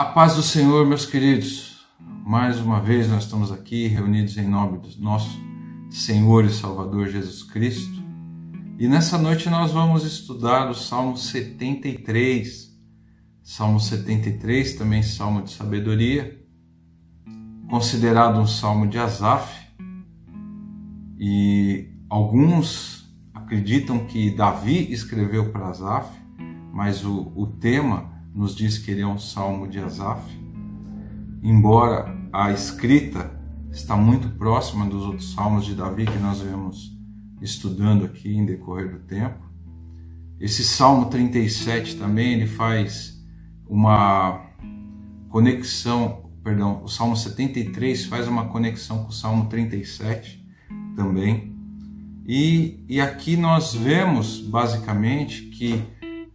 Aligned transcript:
A 0.00 0.04
paz 0.06 0.34
do 0.34 0.42
Senhor, 0.42 0.86
meus 0.86 1.04
queridos. 1.04 1.86
Mais 2.24 2.58
uma 2.58 2.80
vez 2.80 3.06
nós 3.06 3.24
estamos 3.24 3.52
aqui 3.52 3.86
reunidos 3.86 4.34
em 4.38 4.48
nome 4.48 4.78
do 4.78 4.88
nosso 4.98 5.38
Senhor 5.90 6.42
e 6.46 6.50
Salvador 6.50 7.08
Jesus 7.08 7.42
Cristo. 7.42 8.02
E 8.78 8.88
nessa 8.88 9.18
noite 9.18 9.50
nós 9.50 9.72
vamos 9.72 10.06
estudar 10.06 10.70
o 10.70 10.74
Salmo 10.74 11.18
73. 11.18 12.74
Salmo 13.42 13.78
73, 13.78 14.72
também 14.72 15.02
salmo 15.02 15.42
de 15.42 15.50
sabedoria, 15.50 16.46
considerado 17.68 18.40
um 18.40 18.46
salmo 18.46 18.88
de 18.88 18.96
Asaf. 18.96 19.54
E 21.18 21.90
alguns 22.08 23.06
acreditam 23.34 24.06
que 24.06 24.34
Davi 24.34 24.90
escreveu 24.90 25.52
para 25.52 25.68
Asaf, 25.68 26.10
mas 26.72 27.04
o, 27.04 27.34
o 27.36 27.46
tema 27.46 28.18
nos 28.34 28.54
diz 28.54 28.78
que 28.78 28.90
ele 28.90 29.00
é 29.00 29.06
um 29.06 29.18
salmo 29.18 29.68
de 29.68 29.78
Asaf. 29.78 30.22
Embora 31.42 32.16
a 32.32 32.52
escrita 32.52 33.30
está 33.70 33.96
muito 33.96 34.28
próxima 34.30 34.86
dos 34.86 35.04
outros 35.04 35.32
salmos 35.32 35.64
de 35.64 35.74
Davi 35.74 36.06
que 36.06 36.18
nós 36.18 36.40
vemos 36.40 36.96
estudando 37.40 38.04
aqui 38.04 38.32
em 38.34 38.44
decorrer 38.44 38.90
do 38.92 38.98
tempo. 39.00 39.38
Esse 40.38 40.64
Salmo 40.64 41.06
37 41.06 41.96
também 41.96 42.32
ele 42.32 42.46
faz 42.46 43.22
uma 43.68 44.46
conexão, 45.28 46.30
perdão, 46.42 46.82
o 46.82 46.88
Salmo 46.88 47.16
73 47.16 48.06
faz 48.06 48.26
uma 48.26 48.46
conexão 48.46 49.04
com 49.04 49.10
o 49.10 49.12
Salmo 49.12 49.46
37 49.48 50.44
também. 50.96 51.54
E, 52.26 52.84
e 52.88 53.00
aqui 53.00 53.36
nós 53.36 53.74
vemos 53.74 54.40
basicamente 54.40 55.42
que 55.44 55.82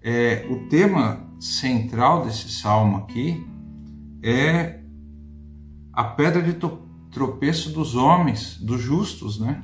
é, 0.01 0.45
o 0.49 0.67
tema 0.67 1.24
central 1.45 2.25
desse 2.25 2.49
salmo 2.49 2.97
aqui 2.97 3.45
é 4.23 4.79
a 5.93 6.03
pedra 6.03 6.41
de 6.41 6.57
tropeço 7.11 7.69
dos 7.69 7.95
homens, 7.95 8.57
dos 8.57 8.81
justos, 8.81 9.39
né? 9.39 9.63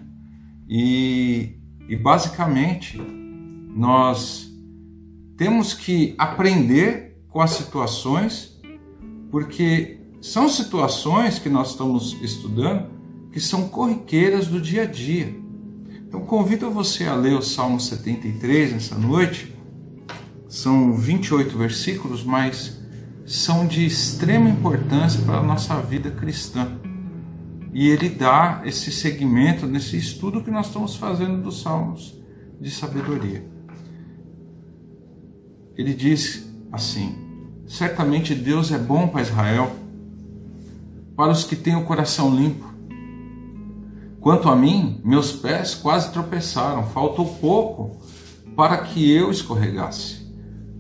E, 0.70 1.58
e 1.90 1.96
basicamente 1.96 3.02
nós 3.76 4.50
temos 5.36 5.74
que 5.74 6.14
aprender 6.18 7.20
com 7.28 7.42
as 7.42 7.52
situações, 7.52 8.62
porque 9.32 10.00
são 10.22 10.48
situações 10.48 11.40
que 11.40 11.50
nós 11.50 11.72
estamos 11.72 12.16
estudando 12.22 12.92
que 13.32 13.40
são 13.40 13.70
corriqueiras 13.70 14.46
do 14.48 14.62
dia 14.62 14.84
a 14.84 14.86
dia. 14.86 15.34
Então 16.08 16.22
convido 16.26 16.70
você 16.70 17.06
a 17.06 17.16
ler 17.16 17.34
o 17.34 17.42
Salmo 17.42 17.80
73 17.80 18.74
nessa 18.74 18.96
noite 18.98 19.52
são 20.52 20.94
28 20.94 21.58
versículos, 21.58 22.26
mas 22.26 22.78
são 23.26 23.66
de 23.66 23.86
extrema 23.86 24.50
importância 24.50 25.22
para 25.22 25.38
a 25.38 25.44
nossa 25.44 25.80
vida 25.80 26.12
cristã. 26.12 26.78
E 27.72 27.88
ele 27.88 28.10
dá 28.10 28.62
esse 28.66 28.92
segmento 28.92 29.66
nesse 29.66 29.96
estudo 29.96 30.44
que 30.44 30.52
nós 30.52 30.68
estamos 30.68 30.98
fazendo 30.98 31.42
dos 31.42 31.62
Salmos 31.62 32.20
de 32.60 32.70
sabedoria. 32.70 33.46
Ele 35.78 35.94
diz 35.94 36.46
assim: 36.70 37.16
Certamente 37.66 38.36
Deus 38.36 38.74
é 38.74 38.78
bom 38.78 39.08
para 39.08 39.22
Israel, 39.22 39.74
para 41.16 41.32
os 41.32 41.46
que 41.46 41.56
têm 41.56 41.78
o 41.78 41.86
coração 41.86 42.36
limpo. 42.36 42.70
Quanto 44.20 44.50
a 44.50 44.56
mim, 44.58 45.00
meus 45.06 45.32
pés 45.32 45.76
quase 45.76 46.12
tropeçaram, 46.12 46.84
faltou 46.88 47.36
pouco 47.36 48.02
para 48.54 48.80
que 48.80 49.10
eu 49.10 49.32
escorregasse 49.32 50.21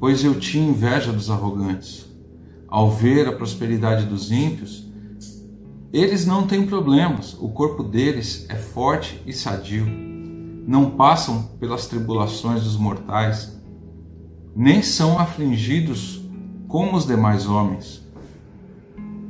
pois 0.02 0.24
eu 0.24 0.40
tinha 0.40 0.68
inveja 0.68 1.14
dos 1.14 1.30
arrogantes. 1.30 2.08
Ao 2.68 2.90
ver 2.90 3.28
a 3.28 3.32
prosperidade 3.32 4.08
dos 4.08 4.32
ímpios, 4.32 4.90
eles 5.94 6.26
não 6.26 6.48
têm 6.48 6.66
problemas, 6.66 7.38
o 7.40 7.50
corpo 7.50 7.84
deles 7.84 8.48
é 8.50 8.56
forte 8.56 9.22
e 9.28 9.32
sadio. 9.32 9.86
Não 10.66 10.90
passam 10.90 11.52
pelas 11.60 11.86
tribulações 11.86 12.64
dos 12.64 12.76
mortais, 12.76 13.62
nem 14.56 14.82
são 14.82 15.20
afligidos 15.20 16.24
como 16.68 16.98
os 16.98 17.06
demais 17.06 17.46
homens. 17.46 18.02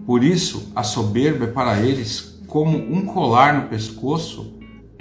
Por 0.06 0.24
isso, 0.24 0.72
a 0.74 0.84
soberba 0.84 1.46
é 1.46 1.52
para 1.52 1.82
eles 1.82 2.42
como 2.48 2.78
um 2.78 3.06
colar 3.06 3.62
no 3.62 3.68
pescoço, 3.68 4.54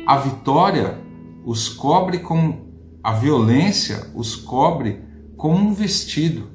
a 0.05 0.17
vitória 0.17 0.99
os 1.45 1.69
cobre 1.69 2.19
com 2.19 2.69
a 3.03 3.13
violência 3.13 4.11
os 4.15 4.35
cobre 4.35 5.10
como 5.41 5.57
um 5.57 5.73
vestido. 5.73 6.49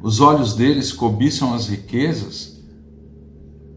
Os 0.00 0.18
olhos 0.18 0.54
deles 0.54 0.94
cobiçam 0.94 1.52
as 1.52 1.68
riquezas, 1.68 2.58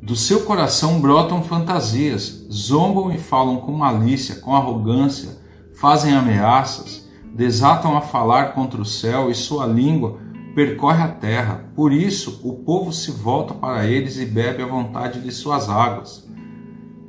do 0.01 0.16
seu 0.16 0.45
coração 0.45 1.01
brotam 1.01 1.44
fantasias, 1.44 2.47
zombam 2.50 3.11
e 3.11 3.17
falam 3.17 3.57
com 3.57 3.73
malícia, 3.73 4.35
com 4.35 4.55
arrogância, 4.55 5.38
fazem 5.75 6.13
ameaças, 6.13 7.09
desatam 7.35 7.97
a 7.97 8.00
falar 8.00 8.53
contra 8.53 8.81
o 8.81 8.85
céu 8.85 9.29
e 9.29 9.35
sua 9.35 9.66
língua 9.66 10.17
percorre 10.55 11.03
a 11.03 11.09
terra. 11.09 11.69
Por 11.75 11.91
isso 11.91 12.39
o 12.45 12.53
povo 12.63 12.94
se 12.94 13.11
volta 13.11 13.53
para 13.53 13.85
eles 13.85 14.17
e 14.17 14.25
bebe 14.25 14.63
à 14.63 14.66
vontade 14.66 15.19
de 15.19 15.29
suas 15.29 15.67
águas. 15.67 16.25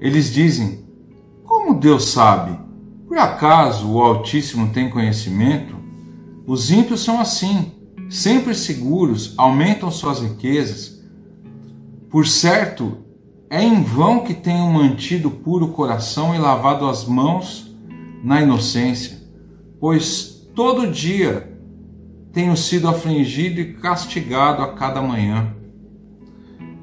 Eles 0.00 0.32
dizem: 0.32 0.84
Como 1.44 1.78
Deus 1.78 2.08
sabe? 2.08 2.58
Por 3.06 3.16
acaso 3.16 3.92
o 3.92 4.02
Altíssimo 4.02 4.72
tem 4.72 4.90
conhecimento? 4.90 5.78
Os 6.48 6.70
ímpios 6.70 7.04
são 7.04 7.20
assim, 7.20 7.72
sempre 8.09 8.54
seguros, 8.54 9.34
aumentam 9.36 9.91
suas 9.91 10.20
riquezas. 10.20 10.98
Por 12.09 12.26
certo, 12.26 13.04
é 13.50 13.62
em 13.62 13.82
vão 13.82 14.25
que 14.25 14.32
tenham 14.32 14.72
mantido 14.72 15.31
puro 15.31 15.69
coração 15.69 16.34
e 16.34 16.38
lavado 16.38 16.87
as 16.87 17.04
mãos 17.04 17.76
na 18.25 18.41
inocência, 18.41 19.19
pois 19.78 20.48
todo 20.54 20.91
dia 20.91 21.53
tenho 22.32 22.56
sido 22.56 22.88
afligido 22.88 23.60
e 23.60 23.75
castigado 23.75 24.62
a 24.62 24.72
cada 24.72 25.03
manhã. 25.03 25.54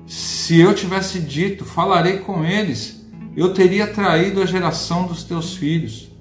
Se 0.05 0.59
eu 0.59 0.75
tivesse 0.75 1.19
dito, 1.19 1.65
falarei 1.65 2.19
com 2.19 2.45
eles, 2.45 3.03
eu 3.35 3.51
teria 3.51 3.87
traído 3.87 4.43
a 4.43 4.45
geração 4.45 5.07
dos 5.07 5.23
teus 5.23 5.55
filhos. 5.55 6.14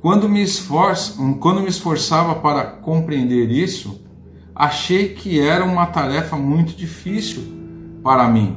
Quando 0.00 0.28
me, 0.28 0.42
esforço, 0.42 1.16
quando 1.40 1.62
me 1.62 1.68
esforçava 1.68 2.34
para 2.36 2.64
compreender 2.64 3.50
isso, 3.50 4.00
achei 4.54 5.14
que 5.14 5.40
era 5.40 5.64
uma 5.64 5.86
tarefa 5.86 6.36
muito 6.36 6.74
difícil 6.76 7.42
para 8.02 8.28
mim, 8.28 8.56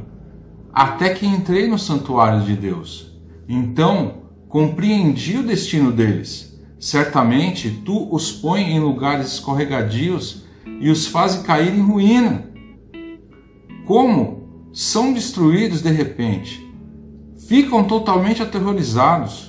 até 0.73 1.13
que 1.13 1.25
entrei 1.25 1.67
no 1.67 1.79
santuário 1.79 2.41
de 2.43 2.55
Deus. 2.55 3.17
Então 3.47 4.23
compreendi 4.47 5.37
o 5.37 5.43
destino 5.43 5.91
deles. 5.91 6.59
Certamente 6.79 7.81
tu 7.83 8.13
os 8.13 8.31
põe 8.31 8.61
em 8.61 8.79
lugares 8.79 9.33
escorregadios 9.33 10.45
e 10.79 10.89
os 10.89 11.07
fazes 11.07 11.41
cair 11.41 11.73
em 11.73 11.81
ruína. 11.81 12.49
Como 13.85 14.69
são 14.71 15.13
destruídos 15.13 15.81
de 15.81 15.91
repente? 15.91 16.65
Ficam 17.47 17.83
totalmente 17.83 18.43
aterrorizados 18.43 19.48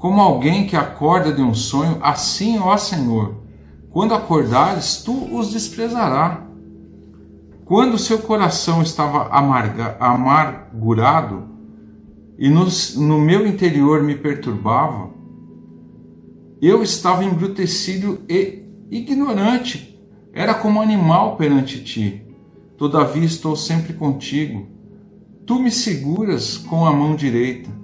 como 0.00 0.18
alguém 0.18 0.66
que 0.66 0.74
acorda 0.74 1.30
de 1.30 1.42
um 1.42 1.52
sonho, 1.52 1.98
assim, 2.00 2.58
ó 2.58 2.74
Senhor, 2.78 3.34
quando 3.90 4.14
acordares, 4.14 5.02
tu 5.04 5.36
os 5.36 5.52
desprezarás. 5.52 6.38
Quando 7.66 7.98
seu 7.98 8.18
coração 8.18 8.80
estava 8.80 9.28
amarga, 9.28 9.98
amargurado 10.00 11.50
e 12.38 12.48
no, 12.48 12.66
no 12.96 13.18
meu 13.20 13.46
interior 13.46 14.02
me 14.02 14.14
perturbava, 14.14 15.10
eu 16.62 16.82
estava 16.82 17.22
embrutecido 17.22 18.20
e 18.26 18.64
ignorante, 18.90 20.00
era 20.32 20.54
como 20.54 20.80
animal 20.80 21.36
perante 21.36 21.84
ti. 21.84 22.24
Todavia 22.78 23.26
estou 23.26 23.54
sempre 23.54 23.92
contigo. 23.92 24.66
Tu 25.44 25.60
me 25.60 25.70
seguras 25.70 26.56
com 26.56 26.86
a 26.86 26.92
mão 26.92 27.14
direita 27.14 27.79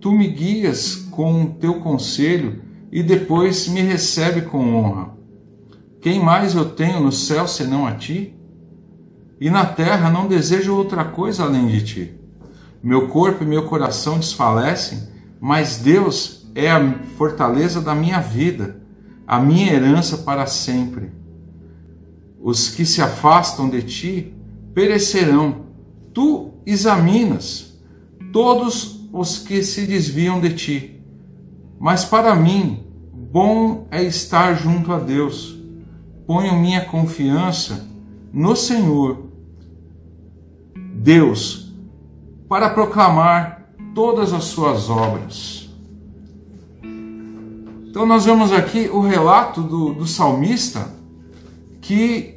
tu 0.00 0.12
me 0.12 0.28
guias 0.28 0.96
com 1.10 1.44
o 1.44 1.50
teu 1.50 1.74
conselho 1.74 2.62
e 2.90 3.02
depois 3.02 3.68
me 3.68 3.82
recebe 3.82 4.42
com 4.42 4.74
honra. 4.74 5.14
Quem 6.00 6.18
mais 6.18 6.54
eu 6.54 6.64
tenho 6.64 7.00
no 7.00 7.12
céu 7.12 7.46
senão 7.46 7.86
a 7.86 7.92
ti? 7.92 8.34
E 9.40 9.50
na 9.50 9.66
terra 9.66 10.10
não 10.10 10.26
desejo 10.26 10.74
outra 10.74 11.04
coisa 11.04 11.44
além 11.44 11.66
de 11.66 11.82
ti. 11.84 12.14
Meu 12.82 13.08
corpo 13.08 13.44
e 13.44 13.46
meu 13.46 13.66
coração 13.66 14.18
desfalecem, 14.18 15.08
mas 15.38 15.76
Deus 15.76 16.50
é 16.54 16.70
a 16.70 16.98
fortaleza 17.16 17.80
da 17.80 17.94
minha 17.94 18.20
vida, 18.20 18.80
a 19.26 19.38
minha 19.38 19.72
herança 19.72 20.18
para 20.18 20.46
sempre. 20.46 21.12
Os 22.40 22.70
que 22.70 22.86
se 22.86 23.02
afastam 23.02 23.68
de 23.68 23.82
ti 23.82 24.34
perecerão. 24.74 25.66
Tu 26.14 26.50
examinas 26.64 27.78
todos 28.32 28.99
os 29.12 29.38
que 29.38 29.62
se 29.62 29.86
desviam 29.86 30.40
de 30.40 30.54
ti. 30.54 31.00
Mas 31.78 32.04
para 32.04 32.34
mim, 32.34 32.84
bom 33.12 33.86
é 33.90 34.02
estar 34.02 34.54
junto 34.54 34.92
a 34.92 34.98
Deus. 34.98 35.58
ponho 36.26 36.54
minha 36.54 36.84
confiança 36.84 37.88
no 38.32 38.54
Senhor, 38.54 39.26
Deus, 40.94 41.74
para 42.48 42.70
proclamar 42.70 43.72
todas 43.94 44.32
as 44.32 44.44
suas 44.44 44.88
obras. 44.88 45.68
Então, 47.88 48.06
nós 48.06 48.24
vemos 48.24 48.52
aqui 48.52 48.88
o 48.88 49.00
relato 49.00 49.62
do, 49.62 49.92
do 49.92 50.06
salmista 50.06 50.94
que 51.80 52.36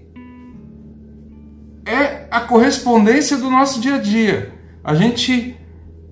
é 1.85 2.27
a 2.31 2.41
correspondência 2.41 3.37
do 3.37 3.51
nosso 3.51 3.79
dia 3.79 3.95
a 3.95 3.99
dia. 3.99 4.53
A 4.83 4.95
gente 4.95 5.55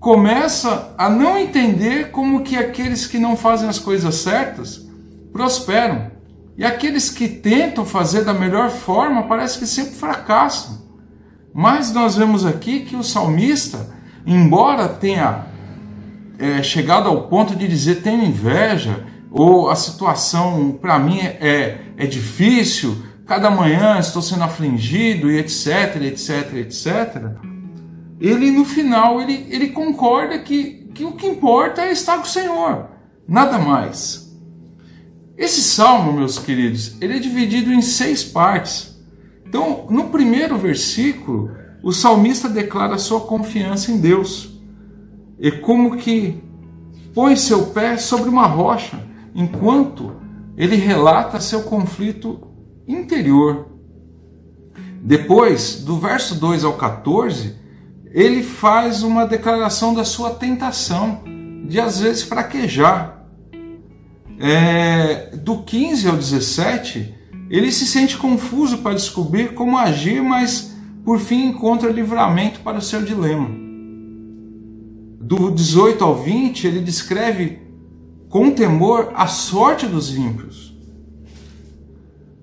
começa 0.01 0.95
a 0.97 1.07
não 1.07 1.37
entender 1.37 2.09
como 2.09 2.41
que 2.41 2.57
aqueles 2.57 3.05
que 3.05 3.19
não 3.19 3.37
fazem 3.37 3.69
as 3.69 3.77
coisas 3.77 4.15
certas 4.15 4.83
prosperam. 5.31 6.09
E 6.57 6.65
aqueles 6.65 7.11
que 7.11 7.27
tentam 7.27 7.85
fazer 7.85 8.25
da 8.25 8.33
melhor 8.33 8.71
forma 8.71 9.23
parece 9.23 9.59
que 9.59 9.67
sempre 9.67 9.93
fracassam. 9.93 10.81
Mas 11.53 11.93
nós 11.93 12.15
vemos 12.15 12.45
aqui 12.47 12.79
que 12.79 12.95
o 12.95 13.03
salmista, 13.03 13.93
embora 14.25 14.89
tenha 14.89 15.45
é, 16.39 16.63
chegado 16.63 17.07
ao 17.07 17.27
ponto 17.27 17.55
de 17.55 17.67
dizer 17.67 18.01
tenho 18.01 18.25
inveja, 18.25 19.05
ou 19.29 19.69
a 19.69 19.75
situação 19.75 20.79
para 20.81 20.97
mim 20.97 21.19
é, 21.19 21.79
é 21.95 22.07
difícil, 22.07 22.97
cada 23.27 23.51
manhã 23.51 23.99
estou 23.99 24.21
sendo 24.21 24.43
afligido 24.43 25.29
e 25.29 25.37
etc, 25.37 26.01
etc, 26.01 26.55
etc. 26.55 27.50
Ele 28.21 28.51
no 28.51 28.63
final 28.63 29.19
ele, 29.19 29.47
ele 29.49 29.69
concorda 29.69 30.37
que, 30.37 30.91
que 30.93 31.03
o 31.03 31.13
que 31.13 31.25
importa 31.25 31.81
é 31.81 31.91
estar 31.91 32.17
com 32.17 32.23
o 32.23 32.29
Senhor, 32.29 32.85
nada 33.27 33.57
mais. 33.57 34.31
Esse 35.35 35.63
salmo, 35.63 36.13
meus 36.13 36.37
queridos, 36.37 36.95
ele 37.01 37.15
é 37.15 37.19
dividido 37.19 37.73
em 37.73 37.81
seis 37.81 38.23
partes. 38.23 38.95
Então, 39.43 39.87
no 39.89 40.09
primeiro 40.09 40.55
versículo, 40.55 41.49
o 41.81 41.91
salmista 41.91 42.47
declara 42.47 42.99
sua 42.99 43.21
confiança 43.21 43.91
em 43.91 43.97
Deus. 43.99 44.51
E 45.39 45.51
como 45.51 45.97
que 45.97 46.39
põe 47.15 47.35
seu 47.35 47.67
pé 47.67 47.97
sobre 47.97 48.29
uma 48.29 48.45
rocha, 48.45 48.99
enquanto 49.33 50.15
ele 50.55 50.75
relata 50.75 51.39
seu 51.39 51.63
conflito 51.63 52.39
interior. 52.87 53.65
Depois, 55.01 55.83
do 55.83 55.97
verso 55.97 56.39
2 56.39 56.63
ao 56.63 56.73
14, 56.73 57.60
ele 58.13 58.43
faz 58.43 59.03
uma 59.03 59.25
declaração 59.25 59.93
da 59.93 60.03
sua 60.03 60.31
tentação 60.31 61.21
de 61.67 61.79
às 61.79 61.99
vezes 61.99 62.23
fraquejar. 62.23 63.25
É, 64.39 65.35
do 65.35 65.63
15 65.63 66.07
ao 66.07 66.15
17, 66.15 67.13
ele 67.49 67.71
se 67.71 67.85
sente 67.85 68.17
confuso 68.17 68.79
para 68.79 68.95
descobrir 68.95 69.53
como 69.53 69.77
agir, 69.77 70.21
mas 70.21 70.75
por 71.05 71.19
fim 71.19 71.47
encontra 71.47 71.91
livramento 71.91 72.59
para 72.61 72.77
o 72.77 72.81
seu 72.81 73.03
dilema. 73.03 73.49
Do 75.19 75.51
18 75.51 76.03
ao 76.03 76.15
20, 76.15 76.67
ele 76.67 76.79
descreve 76.79 77.59
com 78.27 78.51
temor 78.51 79.11
a 79.13 79.27
sorte 79.27 79.85
dos 79.85 80.15
ímpios 80.15 80.71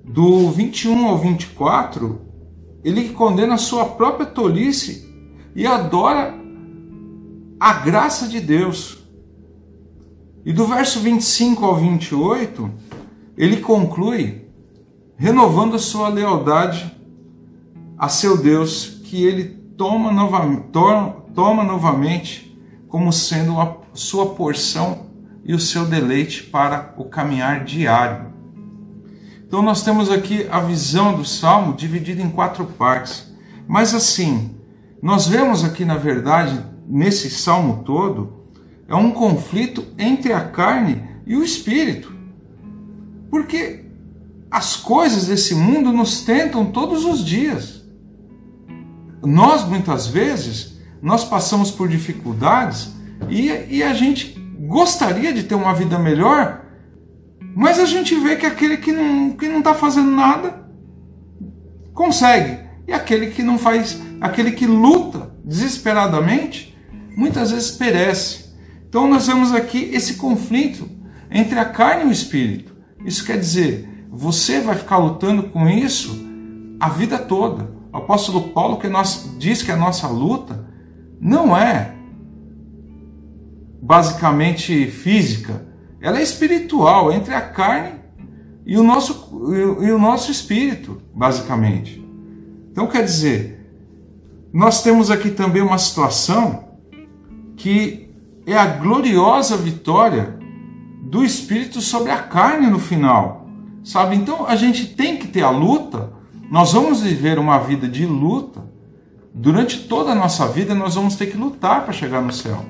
do 0.08 0.50
21 0.50 1.06
ao 1.06 1.18
24, 1.18 2.20
ele 2.82 3.10
condena 3.10 3.54
a 3.54 3.58
sua 3.58 3.84
própria 3.84 4.26
tolice 4.26 5.07
e 5.54 5.66
adora 5.66 6.34
a 7.58 7.72
graça 7.74 8.28
de 8.28 8.40
Deus. 8.40 8.98
E 10.44 10.52
do 10.52 10.66
verso 10.66 11.00
25 11.00 11.64
ao 11.64 11.76
28, 11.76 12.70
ele 13.36 13.58
conclui 13.58 14.48
renovando 15.16 15.74
a 15.74 15.78
sua 15.78 16.08
lealdade 16.08 16.96
a 17.98 18.08
seu 18.08 18.36
Deus, 18.36 19.00
que 19.04 19.24
ele 19.24 19.44
toma, 19.76 20.12
novamente, 20.12 20.64
toma 21.34 21.64
novamente 21.64 22.56
como 22.88 23.12
sendo 23.12 23.60
a 23.60 23.76
sua 23.92 24.34
porção 24.34 25.06
e 25.44 25.52
o 25.52 25.58
seu 25.58 25.84
deleite 25.84 26.44
para 26.44 26.94
o 26.96 27.04
caminhar 27.04 27.64
diário. 27.64 28.28
Então 29.46 29.62
nós 29.62 29.82
temos 29.82 30.10
aqui 30.10 30.46
a 30.50 30.60
visão 30.60 31.16
do 31.16 31.24
salmo 31.24 31.74
dividida 31.74 32.22
em 32.22 32.30
quatro 32.30 32.66
partes. 32.66 33.32
Mas 33.66 33.94
assim, 33.94 34.57
nós 35.02 35.26
vemos 35.26 35.64
aqui 35.64 35.84
na 35.84 35.96
verdade, 35.96 36.64
nesse 36.86 37.30
salmo 37.30 37.82
todo, 37.84 38.44
é 38.88 38.94
um 38.94 39.10
conflito 39.10 39.84
entre 39.98 40.32
a 40.32 40.40
carne 40.40 41.02
e 41.26 41.36
o 41.36 41.44
espírito. 41.44 42.12
Porque 43.30 43.84
as 44.50 44.76
coisas 44.76 45.26
desse 45.26 45.54
mundo 45.54 45.92
nos 45.92 46.22
tentam 46.22 46.66
todos 46.66 47.04
os 47.04 47.24
dias. 47.24 47.86
Nós 49.22 49.64
muitas 49.64 50.06
vezes 50.06 50.78
nós 51.02 51.24
passamos 51.24 51.70
por 51.70 51.88
dificuldades 51.88 52.92
e, 53.28 53.50
e 53.68 53.82
a 53.82 53.92
gente 53.92 54.38
gostaria 54.60 55.32
de 55.32 55.44
ter 55.44 55.54
uma 55.54 55.74
vida 55.74 55.98
melhor, 55.98 56.64
mas 57.54 57.78
a 57.78 57.84
gente 57.84 58.14
vê 58.14 58.36
que 58.36 58.46
aquele 58.46 58.76
que 58.78 58.92
não 58.92 59.30
que 59.30 59.48
não 59.48 59.58
está 59.58 59.74
fazendo 59.74 60.10
nada 60.10 60.66
consegue. 61.92 62.67
E 62.88 62.92
aquele 62.94 63.26
que 63.26 63.42
não 63.42 63.58
faz, 63.58 64.00
aquele 64.18 64.52
que 64.52 64.66
luta 64.66 65.30
desesperadamente, 65.44 66.74
muitas 67.14 67.50
vezes 67.50 67.72
perece. 67.72 68.46
Então 68.88 69.06
nós 69.06 69.26
vemos 69.26 69.52
aqui 69.52 69.90
esse 69.92 70.14
conflito 70.14 70.88
entre 71.30 71.58
a 71.58 71.66
carne 71.66 72.04
e 72.04 72.08
o 72.08 72.10
espírito. 72.12 72.74
Isso 73.04 73.26
quer 73.26 73.38
dizer, 73.38 74.06
você 74.10 74.62
vai 74.62 74.74
ficar 74.74 74.96
lutando 74.96 75.42
com 75.44 75.68
isso 75.68 76.18
a 76.80 76.88
vida 76.88 77.18
toda. 77.18 77.70
O 77.92 77.98
apóstolo 77.98 78.48
Paulo 78.48 78.78
que 78.78 78.88
nós, 78.88 79.34
diz 79.38 79.62
que 79.62 79.70
a 79.70 79.76
nossa 79.76 80.08
luta 80.08 80.66
não 81.20 81.54
é 81.54 81.94
basicamente 83.82 84.86
física, 84.86 85.66
ela 86.00 86.18
é 86.18 86.22
espiritual, 86.22 87.12
entre 87.12 87.34
a 87.34 87.40
carne 87.42 87.98
e 88.64 88.78
o 88.78 88.82
nosso, 88.82 89.52
e 89.82 89.90
o 89.90 89.98
nosso 89.98 90.30
espírito, 90.30 91.02
basicamente. 91.14 92.07
Então, 92.78 92.86
quer 92.86 93.02
dizer, 93.02 93.68
nós 94.52 94.84
temos 94.84 95.10
aqui 95.10 95.32
também 95.32 95.60
uma 95.60 95.78
situação 95.78 96.68
que 97.56 98.08
é 98.46 98.56
a 98.56 98.66
gloriosa 98.66 99.56
vitória 99.56 100.38
do 101.02 101.24
espírito 101.24 101.80
sobre 101.80 102.12
a 102.12 102.18
carne 102.18 102.70
no 102.70 102.78
final. 102.78 103.48
Sabe? 103.82 104.14
Então, 104.14 104.46
a 104.46 104.54
gente 104.54 104.94
tem 104.94 105.16
que 105.16 105.26
ter 105.26 105.42
a 105.42 105.50
luta, 105.50 106.12
nós 106.52 106.72
vamos 106.72 107.00
viver 107.00 107.36
uma 107.36 107.58
vida 107.58 107.88
de 107.88 108.06
luta. 108.06 108.62
Durante 109.34 109.80
toda 109.88 110.12
a 110.12 110.14
nossa 110.14 110.46
vida, 110.46 110.72
nós 110.72 110.94
vamos 110.94 111.16
ter 111.16 111.26
que 111.26 111.36
lutar 111.36 111.82
para 111.82 111.92
chegar 111.92 112.22
no 112.22 112.32
céu. 112.32 112.64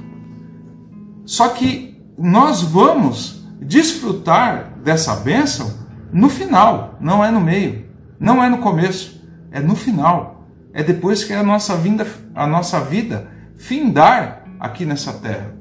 Só 1.27 1.51
que 1.51 2.01
nós 2.17 2.63
vamos 2.63 3.45
desfrutar 3.61 4.73
dessa 4.83 5.17
bênção 5.17 5.71
no 6.11 6.31
final, 6.31 6.97
não 6.99 7.23
é 7.23 7.31
no 7.31 7.43
meio, 7.43 7.85
não 8.19 8.43
é 8.43 8.49
no 8.49 8.57
começo, 8.57 9.18
é 9.59 9.61
no 9.61 9.75
final. 9.75 10.47
É 10.73 10.83
depois 10.83 11.25
que 11.25 11.33
a 11.33 11.43
nossa 11.43 11.77
vinda, 11.77 12.07
a 12.35 12.47
nossa 12.47 12.81
vida 12.81 13.29
findar 13.57 14.45
aqui 14.59 14.85
nessa 14.85 15.13
terra. 15.13 15.55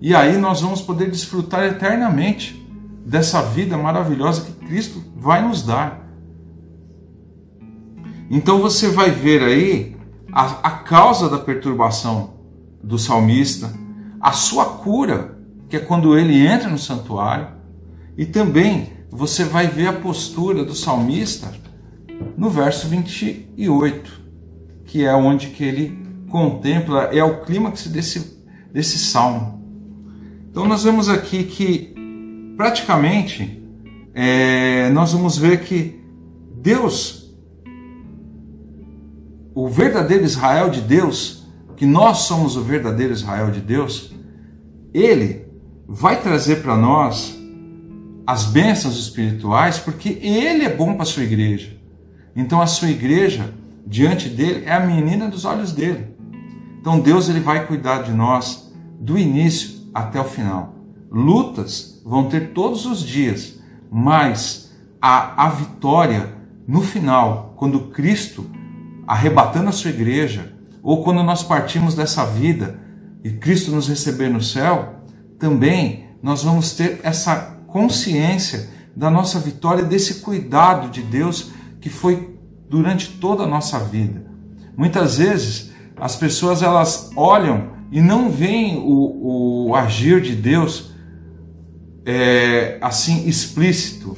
E 0.00 0.14
aí 0.14 0.36
nós 0.36 0.60
vamos 0.60 0.82
poder 0.82 1.10
desfrutar 1.10 1.64
eternamente 1.64 2.60
dessa 3.06 3.40
vida 3.42 3.76
maravilhosa 3.76 4.44
que 4.44 4.66
Cristo 4.66 5.02
vai 5.16 5.46
nos 5.46 5.62
dar. 5.62 6.04
Então 8.30 8.60
você 8.60 8.88
vai 8.88 9.10
ver 9.10 9.42
aí 9.42 9.96
a, 10.32 10.68
a 10.68 10.70
causa 10.70 11.28
da 11.28 11.38
perturbação 11.38 12.34
do 12.82 12.98
salmista, 12.98 13.72
a 14.20 14.32
sua 14.32 14.64
cura 14.64 15.38
que 15.68 15.76
é 15.76 15.80
quando 15.80 16.16
ele 16.16 16.46
entra 16.46 16.68
no 16.68 16.78
santuário, 16.78 17.48
e 18.16 18.26
também 18.26 18.92
você 19.10 19.44
vai 19.44 19.66
ver 19.66 19.88
a 19.88 19.92
postura 19.92 20.64
do 20.64 20.74
salmista 20.74 21.52
no 22.36 22.50
verso 22.50 22.88
28, 22.88 24.22
que 24.84 25.04
é 25.04 25.14
onde 25.14 25.48
que 25.48 25.64
ele 25.64 25.98
contempla, 26.28 27.04
é 27.12 27.22
o 27.22 27.42
clímax 27.42 27.86
desse, 27.86 28.40
desse 28.72 28.98
salmo. 28.98 29.62
Então 30.50 30.66
nós 30.66 30.84
vemos 30.84 31.08
aqui 31.08 31.44
que 31.44 31.94
praticamente 32.56 33.62
é, 34.14 34.90
nós 34.90 35.12
vamos 35.12 35.36
ver 35.36 35.62
que 35.62 36.00
Deus, 36.62 37.34
o 39.54 39.68
verdadeiro 39.68 40.24
Israel 40.24 40.70
de 40.70 40.80
Deus, 40.80 41.46
que 41.76 41.84
nós 41.84 42.18
somos 42.18 42.56
o 42.56 42.62
verdadeiro 42.62 43.12
Israel 43.12 43.50
de 43.50 43.60
Deus, 43.60 44.14
ele 44.92 45.46
vai 45.86 46.20
trazer 46.22 46.62
para 46.62 46.76
nós 46.76 47.38
as 48.26 48.44
bênçãos 48.44 48.98
espirituais, 48.98 49.78
porque 49.78 50.08
ele 50.22 50.64
é 50.64 50.74
bom 50.74 50.94
para 50.94 51.02
a 51.02 51.06
sua 51.06 51.24
igreja. 51.24 51.73
Então 52.36 52.60
a 52.60 52.66
sua 52.66 52.90
igreja, 52.90 53.52
diante 53.86 54.28
dele, 54.28 54.64
é 54.66 54.72
a 54.72 54.80
menina 54.80 55.28
dos 55.28 55.44
olhos 55.44 55.72
dele. 55.72 56.14
Então 56.80 57.00
Deus 57.00 57.28
ele 57.28 57.40
vai 57.40 57.66
cuidar 57.66 58.02
de 58.02 58.12
nós 58.12 58.72
do 59.00 59.18
início 59.18 59.88
até 59.92 60.20
o 60.20 60.24
final. 60.24 60.74
Lutas 61.10 62.02
vão 62.04 62.28
ter 62.28 62.52
todos 62.52 62.86
os 62.86 63.00
dias, 63.00 63.60
mas 63.90 64.72
a, 65.00 65.46
a 65.46 65.48
vitória 65.48 66.34
no 66.66 66.82
final, 66.82 67.54
quando 67.56 67.88
Cristo, 67.88 68.46
arrebatando 69.06 69.68
a 69.68 69.72
sua 69.72 69.90
igreja, 69.90 70.54
ou 70.82 71.02
quando 71.02 71.22
nós 71.22 71.42
partimos 71.42 71.94
dessa 71.94 72.24
vida 72.24 72.78
e 73.22 73.30
Cristo 73.30 73.70
nos 73.70 73.88
receber 73.88 74.28
no 74.28 74.42
céu, 74.42 74.96
também 75.38 76.06
nós 76.22 76.42
vamos 76.42 76.72
ter 76.72 77.00
essa 77.02 77.58
consciência 77.66 78.70
da 78.96 79.10
nossa 79.10 79.38
vitória, 79.38 79.84
desse 79.84 80.16
cuidado 80.16 80.88
de 80.88 81.02
Deus 81.02 81.50
que 81.84 81.90
foi 81.90 82.34
durante 82.66 83.10
toda 83.20 83.42
a 83.42 83.46
nossa 83.46 83.78
vida. 83.78 84.24
Muitas 84.74 85.18
vezes 85.18 85.70
as 85.98 86.16
pessoas 86.16 86.62
elas 86.62 87.10
olham 87.14 87.72
e 87.92 88.00
não 88.00 88.30
veem 88.30 88.78
o, 88.78 89.66
o 89.68 89.74
agir 89.76 90.22
de 90.22 90.34
Deus 90.34 90.94
é, 92.06 92.78
assim 92.80 93.28
explícito. 93.28 94.16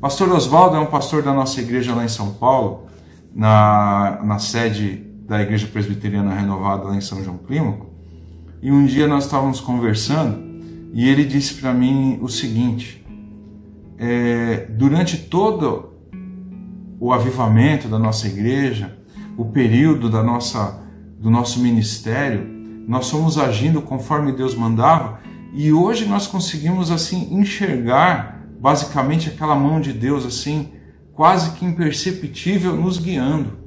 Pastor 0.00 0.30
Oswaldo 0.30 0.76
é 0.76 0.78
um 0.78 0.86
pastor 0.86 1.24
da 1.24 1.34
nossa 1.34 1.60
igreja 1.60 1.92
lá 1.92 2.04
em 2.04 2.08
São 2.08 2.34
Paulo, 2.34 2.86
na, 3.34 4.20
na 4.22 4.38
sede 4.38 5.04
da 5.26 5.42
Igreja 5.42 5.66
Presbiteriana 5.66 6.32
Renovada 6.32 6.84
lá 6.84 6.94
em 6.94 7.00
São 7.00 7.24
João 7.24 7.38
Clímaco. 7.38 7.90
E 8.62 8.70
um 8.70 8.86
dia 8.86 9.08
nós 9.08 9.24
estávamos 9.24 9.60
conversando 9.60 10.40
e 10.92 11.08
ele 11.08 11.24
disse 11.24 11.54
para 11.54 11.74
mim 11.74 12.20
o 12.22 12.28
seguinte: 12.28 13.04
é, 13.98 14.68
durante 14.70 15.16
todo 15.16 15.91
o 17.02 17.12
avivamento 17.12 17.88
da 17.88 17.98
nossa 17.98 18.28
igreja, 18.28 18.96
o 19.36 19.46
período 19.46 20.08
da 20.08 20.22
nossa, 20.22 20.80
do 21.18 21.28
nosso 21.30 21.58
ministério, 21.58 22.46
nós 22.86 23.10
fomos 23.10 23.36
agindo 23.36 23.82
conforme 23.82 24.30
Deus 24.30 24.54
mandava 24.54 25.18
e 25.52 25.72
hoje 25.72 26.06
nós 26.06 26.28
conseguimos 26.28 26.92
assim 26.92 27.34
enxergar 27.34 28.46
basicamente 28.60 29.28
aquela 29.28 29.56
mão 29.56 29.80
de 29.80 29.92
Deus 29.92 30.24
assim, 30.24 30.74
quase 31.12 31.56
que 31.56 31.64
imperceptível 31.64 32.76
nos 32.76 32.98
guiando. 32.98 33.58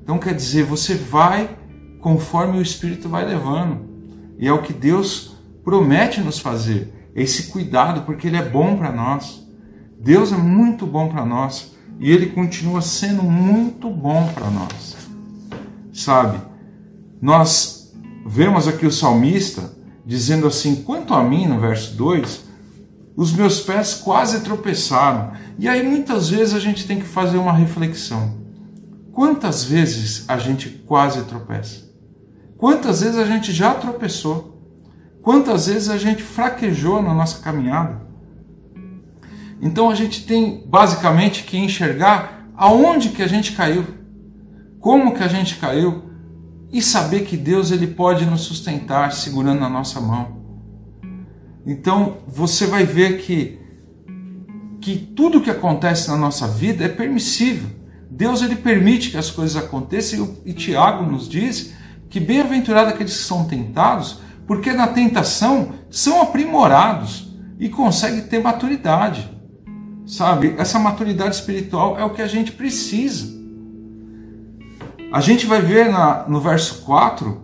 Então 0.00 0.16
quer 0.16 0.32
dizer, 0.32 0.62
você 0.62 0.94
vai 0.94 1.50
conforme 2.00 2.58
o 2.58 2.62
Espírito 2.62 3.08
vai 3.08 3.26
levando. 3.26 3.88
E 4.38 4.46
é 4.46 4.52
o 4.52 4.62
que 4.62 4.72
Deus 4.72 5.36
promete 5.64 6.20
nos 6.20 6.38
fazer, 6.38 7.10
esse 7.12 7.48
cuidado, 7.50 8.02
porque 8.02 8.28
Ele 8.28 8.36
é 8.36 8.48
bom 8.48 8.76
para 8.76 8.92
nós. 8.92 9.44
Deus 9.98 10.32
é 10.32 10.36
muito 10.36 10.86
bom 10.86 11.08
para 11.08 11.26
nós 11.26 11.74
e 11.98 12.10
Ele 12.10 12.26
continua 12.26 12.82
sendo 12.82 13.22
muito 13.22 13.90
bom 13.90 14.28
para 14.34 14.50
nós. 14.50 14.96
Sabe, 15.92 16.40
nós 17.20 17.94
vemos 18.26 18.68
aqui 18.68 18.86
o 18.86 18.92
salmista 18.92 19.72
dizendo 20.04 20.46
assim: 20.46 20.76
quanto 20.82 21.14
a 21.14 21.22
mim, 21.22 21.46
no 21.46 21.58
verso 21.58 21.94
2, 21.96 22.44
os 23.16 23.32
meus 23.32 23.60
pés 23.60 23.94
quase 23.94 24.40
tropeçaram. 24.40 25.32
E 25.58 25.68
aí 25.68 25.82
muitas 25.82 26.28
vezes 26.28 26.54
a 26.54 26.60
gente 26.60 26.86
tem 26.86 26.98
que 26.98 27.06
fazer 27.06 27.38
uma 27.38 27.52
reflexão. 27.52 28.36
Quantas 29.10 29.64
vezes 29.64 30.24
a 30.28 30.36
gente 30.36 30.68
quase 30.68 31.22
tropeça? 31.24 31.86
Quantas 32.58 33.00
vezes 33.00 33.16
a 33.16 33.24
gente 33.24 33.52
já 33.52 33.74
tropeçou? 33.74 34.60
Quantas 35.22 35.66
vezes 35.66 35.88
a 35.88 35.96
gente 35.96 36.22
fraquejou 36.22 37.02
na 37.02 37.14
nossa 37.14 37.42
caminhada? 37.42 38.05
Então 39.60 39.90
a 39.90 39.94
gente 39.94 40.26
tem 40.26 40.64
basicamente 40.66 41.44
que 41.44 41.56
enxergar 41.56 42.46
aonde 42.56 43.10
que 43.10 43.22
a 43.22 43.26
gente 43.26 43.52
caiu, 43.52 43.84
como 44.80 45.14
que 45.14 45.22
a 45.22 45.28
gente 45.28 45.56
caiu 45.56 46.04
e 46.72 46.82
saber 46.82 47.20
que 47.20 47.36
Deus 47.36 47.70
ele 47.70 47.86
pode 47.86 48.26
nos 48.26 48.42
sustentar 48.42 49.12
segurando 49.12 49.64
a 49.64 49.68
nossa 49.68 50.00
mão. 50.00 50.36
Então 51.66 52.18
você 52.26 52.66
vai 52.66 52.84
ver 52.84 53.18
que 53.18 53.58
que 54.80 54.96
tudo 54.96 55.40
que 55.40 55.50
acontece 55.50 56.08
na 56.08 56.16
nossa 56.16 56.46
vida 56.46 56.84
é 56.84 56.88
permissível. 56.88 57.68
Deus 58.08 58.40
ele 58.40 58.54
permite 58.54 59.10
que 59.10 59.16
as 59.16 59.30
coisas 59.30 59.56
aconteçam 59.56 60.36
e, 60.44 60.52
Tiago 60.52 61.04
nos 61.10 61.28
diz 61.28 61.72
que 62.08 62.20
bem-aventurado 62.20 62.90
aqueles 62.90 63.16
que 63.16 63.24
são 63.24 63.46
tentados, 63.46 64.20
porque 64.46 64.72
na 64.72 64.86
tentação 64.86 65.72
são 65.90 66.22
aprimorados 66.22 67.34
e 67.58 67.68
conseguem 67.68 68.22
ter 68.22 68.40
maturidade. 68.40 69.35
Sabe? 70.06 70.54
Essa 70.56 70.78
maturidade 70.78 71.34
espiritual 71.34 71.98
é 71.98 72.04
o 72.04 72.10
que 72.10 72.22
a 72.22 72.28
gente 72.28 72.52
precisa. 72.52 73.34
A 75.12 75.20
gente 75.20 75.46
vai 75.46 75.60
ver 75.60 75.90
na, 75.90 76.28
no 76.28 76.40
verso 76.40 76.82
4 76.82 77.42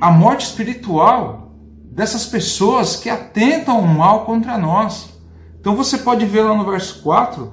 a 0.00 0.10
morte 0.10 0.46
espiritual 0.46 1.52
dessas 1.84 2.26
pessoas 2.26 2.96
que 2.96 3.08
atentam 3.08 3.78
o 3.78 3.86
mal 3.86 4.24
contra 4.24 4.58
nós. 4.58 5.10
Então 5.60 5.76
você 5.76 5.98
pode 5.98 6.26
ver 6.26 6.42
lá 6.42 6.56
no 6.56 6.64
verso 6.64 7.00
4 7.02 7.52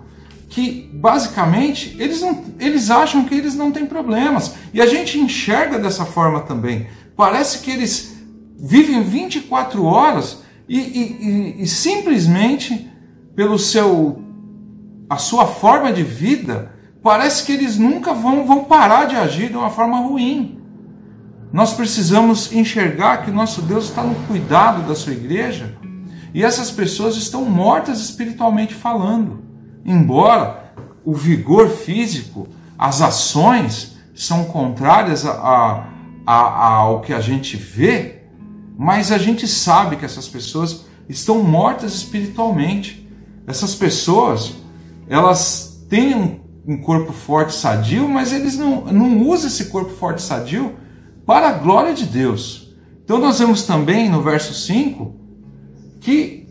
que 0.50 0.90
basicamente 0.92 1.96
eles, 2.00 2.22
não, 2.22 2.44
eles 2.60 2.90
acham 2.90 3.26
que 3.26 3.36
eles 3.36 3.54
não 3.54 3.72
têm 3.72 3.86
problemas. 3.86 4.56
E 4.74 4.82
a 4.82 4.88
gente 4.88 5.20
enxerga 5.20 5.78
dessa 5.78 6.06
forma 6.06 6.40
também. 6.40 6.88
Parece 7.16 7.60
que 7.60 7.70
eles 7.70 8.16
vivem 8.58 9.04
24 9.04 9.84
horas 9.84 10.42
e, 10.68 10.80
e, 10.80 11.02
e, 11.60 11.64
e 11.64 11.68
simplesmente 11.68 12.89
pelo 13.40 13.58
seu 13.58 14.22
a 15.10 15.16
sua 15.16 15.48
forma 15.48 15.94
de 15.94 16.04
vida, 16.04 16.74
parece 17.02 17.46
que 17.46 17.54
eles 17.54 17.78
nunca 17.78 18.14
vão, 18.14 18.46
vão 18.46 18.66
parar 18.66 19.06
de 19.06 19.16
agir 19.16 19.48
de 19.48 19.56
uma 19.56 19.70
forma 19.70 19.98
ruim. 20.00 20.62
Nós 21.50 21.72
precisamos 21.72 22.52
enxergar 22.52 23.24
que 23.24 23.32
nosso 23.32 23.62
Deus 23.62 23.86
está 23.86 24.04
no 24.04 24.14
cuidado 24.28 24.86
da 24.86 24.94
sua 24.94 25.14
igreja 25.14 25.74
e 26.34 26.44
essas 26.44 26.70
pessoas 26.70 27.16
estão 27.16 27.46
mortas 27.46 28.02
espiritualmente 28.02 28.74
falando. 28.74 29.42
Embora 29.86 30.74
o 31.06 31.14
vigor 31.14 31.70
físico, 31.70 32.46
as 32.78 33.02
ações 33.02 33.98
são 34.14 34.44
contrárias 34.44 35.26
a, 35.26 35.88
a, 36.28 36.34
a, 36.36 36.74
ao 36.74 37.00
que 37.00 37.14
a 37.14 37.22
gente 37.22 37.56
vê, 37.56 38.24
mas 38.78 39.14
a 39.14 39.18
gente 39.18 39.48
sabe 39.48 39.96
que 39.96 40.04
essas 40.04 40.28
pessoas 40.28 40.84
estão 41.08 41.42
mortas 41.42 41.94
espiritualmente. 41.94 43.08
Essas 43.50 43.74
pessoas, 43.74 44.54
elas 45.08 45.84
têm 45.90 46.14
um, 46.14 46.40
um 46.68 46.78
corpo 46.78 47.12
forte 47.12 47.52
sadio, 47.56 48.08
mas 48.08 48.32
eles 48.32 48.56
não, 48.56 48.86
não 48.86 49.28
usam 49.28 49.48
esse 49.48 49.66
corpo 49.66 49.90
forte 49.90 50.22
sadio 50.22 50.76
para 51.26 51.50
a 51.50 51.54
glória 51.54 51.92
de 51.96 52.06
Deus. 52.06 52.76
Então 53.04 53.18
nós 53.18 53.40
vemos 53.40 53.64
também 53.64 54.08
no 54.08 54.22
verso 54.22 54.54
5 54.54 55.16
que 56.00 56.48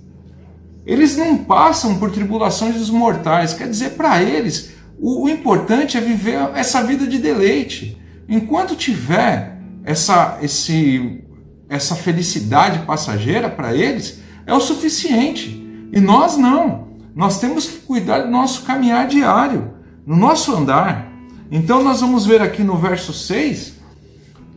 eles 0.85 1.17
não 1.17 1.39
passam 1.39 2.01
por 2.01 2.11
tribulações 2.11 2.75
dos 2.75 2.91
mortais. 2.91 3.55
Quer 3.55 3.69
dizer, 3.69 3.91
para 3.91 4.21
eles, 4.21 4.73
o, 4.99 5.27
o, 5.27 5.29
importante 5.29 5.97
é 5.97 6.01
viver 6.01 6.51
essa 6.57 6.83
vida 6.83 7.07
de 7.07 7.19
deleite. 7.19 7.97
Enquanto 8.29 8.75
tiver 8.75 9.57
essa, 9.85 10.37
esse 10.43 11.23
essa 11.69 11.95
felicidade 11.95 12.85
passageira 12.85 13.49
para 13.49 13.73
eles 13.73 14.19
é 14.45 14.53
o 14.53 14.59
suficiente. 14.59 15.65
E 15.93 16.01
nós 16.01 16.37
não. 16.37 16.88
Nós 17.19 17.41
temos 17.41 17.67
que 17.67 17.79
cuidar 17.79 18.21
do 18.21 18.31
nosso 18.31 18.63
caminhar 18.63 19.09
diário, 19.09 19.73
no 20.07 20.15
nosso 20.15 20.55
andar. 20.55 21.11
Então 21.51 21.83
nós 21.83 22.01
vamos 22.01 22.25
ver 22.25 22.41
aqui 22.41 22.63
no 22.63 22.77
verso 22.77 23.13
6 23.13 23.75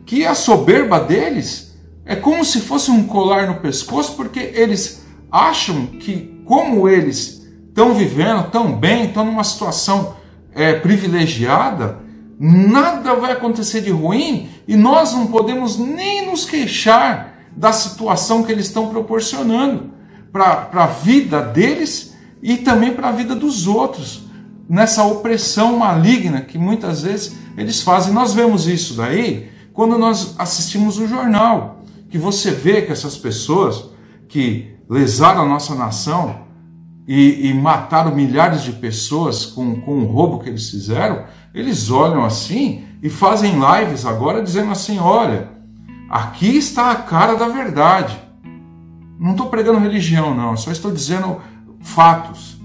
que 0.06 0.24
a 0.24 0.32
soberba 0.32 1.00
deles 1.00 1.76
é 2.06 2.14
como 2.14 2.44
se 2.44 2.60
fosse 2.60 2.88
um 2.88 3.02
colar 3.02 3.48
no 3.48 3.56
pescoço, 3.56 4.14
porque 4.14 4.38
eles 4.54 5.04
acham 5.28 5.86
que, 5.86 6.40
como 6.44 6.88
eles 6.88 7.44
estão 7.66 7.94
vivendo 7.94 8.48
tão 8.52 8.78
bem, 8.78 9.06
estão 9.06 9.24
numa 9.24 9.42
situação 9.42 10.14
é, 10.54 10.72
privilegiada, 10.74 11.98
nada 12.38 13.16
vai 13.16 13.32
acontecer 13.32 13.80
de 13.80 13.90
ruim 13.90 14.48
e 14.68 14.76
nós 14.76 15.12
não 15.12 15.26
podemos 15.26 15.76
nem 15.80 16.30
nos 16.30 16.44
queixar 16.44 17.38
da 17.56 17.72
situação 17.72 18.44
que 18.44 18.52
eles 18.52 18.66
estão 18.66 18.88
proporcionando 18.88 19.90
para 20.32 20.68
a 20.72 20.86
vida 20.86 21.40
deles 21.40 22.11
e 22.42 22.56
também 22.56 22.92
para 22.92 23.08
a 23.08 23.12
vida 23.12 23.36
dos 23.36 23.66
outros, 23.66 24.24
nessa 24.68 25.04
opressão 25.04 25.78
maligna 25.78 26.40
que 26.40 26.58
muitas 26.58 27.02
vezes 27.02 27.36
eles 27.56 27.80
fazem. 27.80 28.12
Nós 28.12 28.34
vemos 28.34 28.66
isso 28.66 28.94
daí 28.94 29.50
quando 29.72 29.96
nós 29.96 30.34
assistimos 30.38 30.98
o 30.98 31.06
jornal, 31.06 31.80
que 32.10 32.18
você 32.18 32.50
vê 32.50 32.82
que 32.82 32.92
essas 32.92 33.16
pessoas 33.16 33.90
que 34.28 34.74
lesaram 34.88 35.42
a 35.42 35.48
nossa 35.48 35.74
nação 35.74 36.42
e, 37.06 37.48
e 37.48 37.54
mataram 37.54 38.14
milhares 38.14 38.62
de 38.62 38.72
pessoas 38.72 39.46
com, 39.46 39.80
com 39.80 40.00
o 40.00 40.06
roubo 40.06 40.40
que 40.40 40.48
eles 40.48 40.68
fizeram, 40.68 41.24
eles 41.54 41.90
olham 41.90 42.24
assim 42.24 42.84
e 43.02 43.08
fazem 43.08 43.54
lives 43.54 44.04
agora 44.04 44.42
dizendo 44.42 44.70
assim: 44.72 44.98
olha, 44.98 45.48
aqui 46.08 46.56
está 46.56 46.90
a 46.90 46.96
cara 46.96 47.34
da 47.34 47.48
verdade. 47.48 48.18
Não 49.18 49.32
estou 49.32 49.46
pregando 49.46 49.78
religião, 49.78 50.34
não, 50.34 50.56
só 50.56 50.72
estou 50.72 50.90
dizendo 50.90 51.40
fatos. 51.82 52.60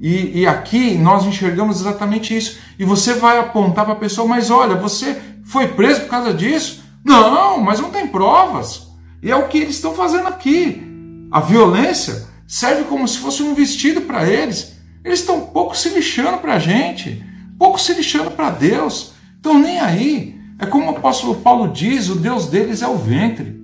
E, 0.00 0.40
e, 0.40 0.46
aqui 0.46 0.96
nós 0.96 1.24
enxergamos 1.24 1.80
exatamente 1.80 2.36
isso. 2.36 2.58
E 2.78 2.84
você 2.84 3.14
vai 3.14 3.38
apontar 3.38 3.84
para 3.84 3.94
a 3.94 3.98
pessoa, 3.98 4.26
mas 4.26 4.50
olha, 4.50 4.74
você 4.74 5.20
foi 5.44 5.68
preso 5.68 6.00
por 6.00 6.08
causa 6.08 6.34
disso? 6.34 6.82
Não, 7.04 7.60
mas 7.60 7.78
não 7.78 7.90
tem 7.90 8.08
provas. 8.08 8.88
E 9.22 9.30
é 9.30 9.36
o 9.36 9.46
que 9.46 9.58
eles 9.58 9.76
estão 9.76 9.94
fazendo 9.94 10.26
aqui. 10.26 10.82
A 11.30 11.40
violência 11.40 12.26
serve 12.48 12.84
como 12.84 13.06
se 13.06 13.18
fosse 13.18 13.42
um 13.42 13.54
vestido 13.54 14.00
para 14.00 14.28
eles. 14.28 14.76
Eles 15.04 15.20
estão 15.20 15.40
pouco 15.40 15.76
se 15.76 15.88
lixando 15.90 16.38
para 16.38 16.54
a 16.54 16.58
gente, 16.58 17.24
pouco 17.58 17.80
se 17.80 17.94
lixando 17.94 18.32
para 18.32 18.50
Deus. 18.50 19.12
Estão 19.36 19.58
nem 19.58 19.78
aí. 19.78 20.40
É 20.58 20.66
como 20.66 20.86
o 20.86 20.96
apóstolo 20.96 21.36
Paulo 21.36 21.72
diz: 21.72 22.08
o 22.08 22.16
Deus 22.16 22.46
deles 22.46 22.82
é 22.82 22.88
o 22.88 22.96
ventre. 22.96 23.62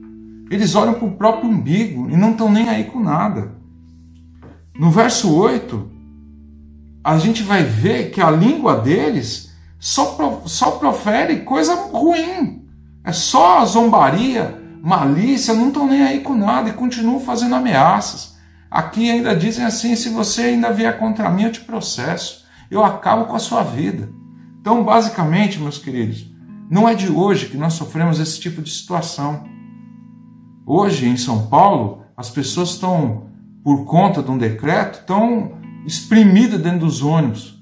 Eles 0.50 0.74
olham 0.74 0.94
para 0.94 1.06
o 1.06 1.12
próprio 1.12 1.50
umbigo 1.50 2.08
e 2.10 2.16
não 2.16 2.30
estão 2.30 2.50
nem 2.50 2.68
aí 2.68 2.84
com 2.84 3.00
nada. 3.00 3.57
No 4.78 4.90
verso 4.90 5.34
8, 5.34 5.90
a 7.02 7.18
gente 7.18 7.42
vai 7.42 7.64
ver 7.64 8.10
que 8.10 8.20
a 8.20 8.30
língua 8.30 8.76
deles 8.76 9.52
só, 9.78 10.42
só 10.46 10.72
profere 10.72 11.40
coisa 11.40 11.74
ruim. 11.74 12.64
É 13.04 13.12
só 13.12 13.64
zombaria, 13.64 14.62
malícia, 14.82 15.54
não 15.54 15.68
estão 15.68 15.86
nem 15.86 16.02
aí 16.02 16.20
com 16.20 16.34
nada 16.34 16.70
e 16.70 16.74
continuam 16.74 17.20
fazendo 17.20 17.54
ameaças. 17.54 18.36
Aqui 18.70 19.10
ainda 19.10 19.34
dizem 19.34 19.64
assim: 19.64 19.96
se 19.96 20.10
você 20.10 20.42
ainda 20.42 20.72
vier 20.72 20.98
contra 20.98 21.30
mim, 21.30 21.44
eu 21.44 21.52
te 21.52 21.60
processo, 21.60 22.44
eu 22.70 22.84
acabo 22.84 23.24
com 23.24 23.36
a 23.36 23.40
sua 23.40 23.62
vida. 23.62 24.10
Então, 24.60 24.84
basicamente, 24.84 25.58
meus 25.58 25.78
queridos, 25.78 26.26
não 26.70 26.88
é 26.88 26.94
de 26.94 27.10
hoje 27.10 27.46
que 27.46 27.56
nós 27.56 27.72
sofremos 27.74 28.20
esse 28.20 28.38
tipo 28.38 28.60
de 28.60 28.70
situação. 28.70 29.44
Hoje, 30.66 31.08
em 31.08 31.16
São 31.16 31.46
Paulo, 31.46 32.02
as 32.14 32.28
pessoas 32.28 32.70
estão, 32.70 33.27
por 33.62 33.84
conta 33.84 34.22
de 34.22 34.30
um 34.30 34.38
decreto, 34.38 35.00
estão 35.00 35.52
exprimidas 35.86 36.60
dentro 36.60 36.80
dos 36.80 37.02
ônibus. 37.02 37.58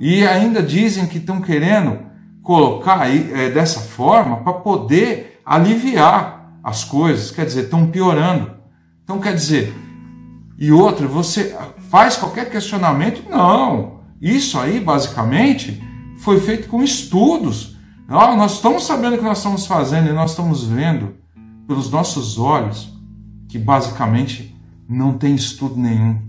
E 0.00 0.26
ainda 0.26 0.62
dizem 0.62 1.06
que 1.06 1.18
estão 1.18 1.40
querendo 1.40 1.98
colocar 2.42 3.00
aí, 3.00 3.30
é, 3.32 3.50
dessa 3.50 3.80
forma 3.80 4.38
para 4.38 4.54
poder 4.54 5.40
aliviar 5.44 6.58
as 6.62 6.84
coisas. 6.84 7.30
Quer 7.30 7.46
dizer, 7.46 7.64
estão 7.64 7.86
piorando. 7.88 8.52
Então, 9.02 9.18
quer 9.18 9.34
dizer, 9.34 9.74
e 10.58 10.72
outra, 10.72 11.06
você 11.06 11.56
faz 11.88 12.16
qualquer 12.16 12.50
questionamento? 12.50 13.22
Não. 13.28 14.00
Isso 14.20 14.58
aí, 14.58 14.80
basicamente, 14.80 15.82
foi 16.18 16.40
feito 16.40 16.68
com 16.68 16.82
estudos. 16.82 17.76
nós 18.08 18.54
estamos 18.54 18.84
sabendo 18.84 19.14
o 19.14 19.18
que 19.18 19.24
nós 19.24 19.38
estamos 19.38 19.66
fazendo 19.66 20.08
e 20.08 20.12
nós 20.12 20.30
estamos 20.30 20.64
vendo 20.64 21.14
pelos 21.66 21.90
nossos 21.90 22.38
olhos 22.38 22.92
que 23.48 23.58
basicamente 23.58 24.57
não 24.88 25.18
tem 25.18 25.34
estudo 25.34 25.76
nenhum. 25.76 26.22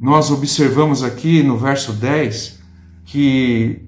Nós 0.00 0.30
observamos 0.30 1.02
aqui 1.02 1.42
no 1.42 1.58
verso 1.58 1.92
10 1.92 2.58
que 3.04 3.82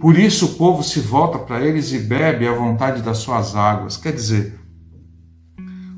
por 0.00 0.18
isso 0.18 0.46
o 0.46 0.54
povo 0.54 0.82
se 0.82 0.98
volta 0.98 1.38
para 1.38 1.64
eles 1.64 1.92
e 1.92 1.98
bebe 2.00 2.48
à 2.48 2.52
vontade 2.52 3.02
das 3.02 3.18
suas 3.18 3.54
águas. 3.54 3.96
Quer 3.96 4.12
dizer, 4.12 4.58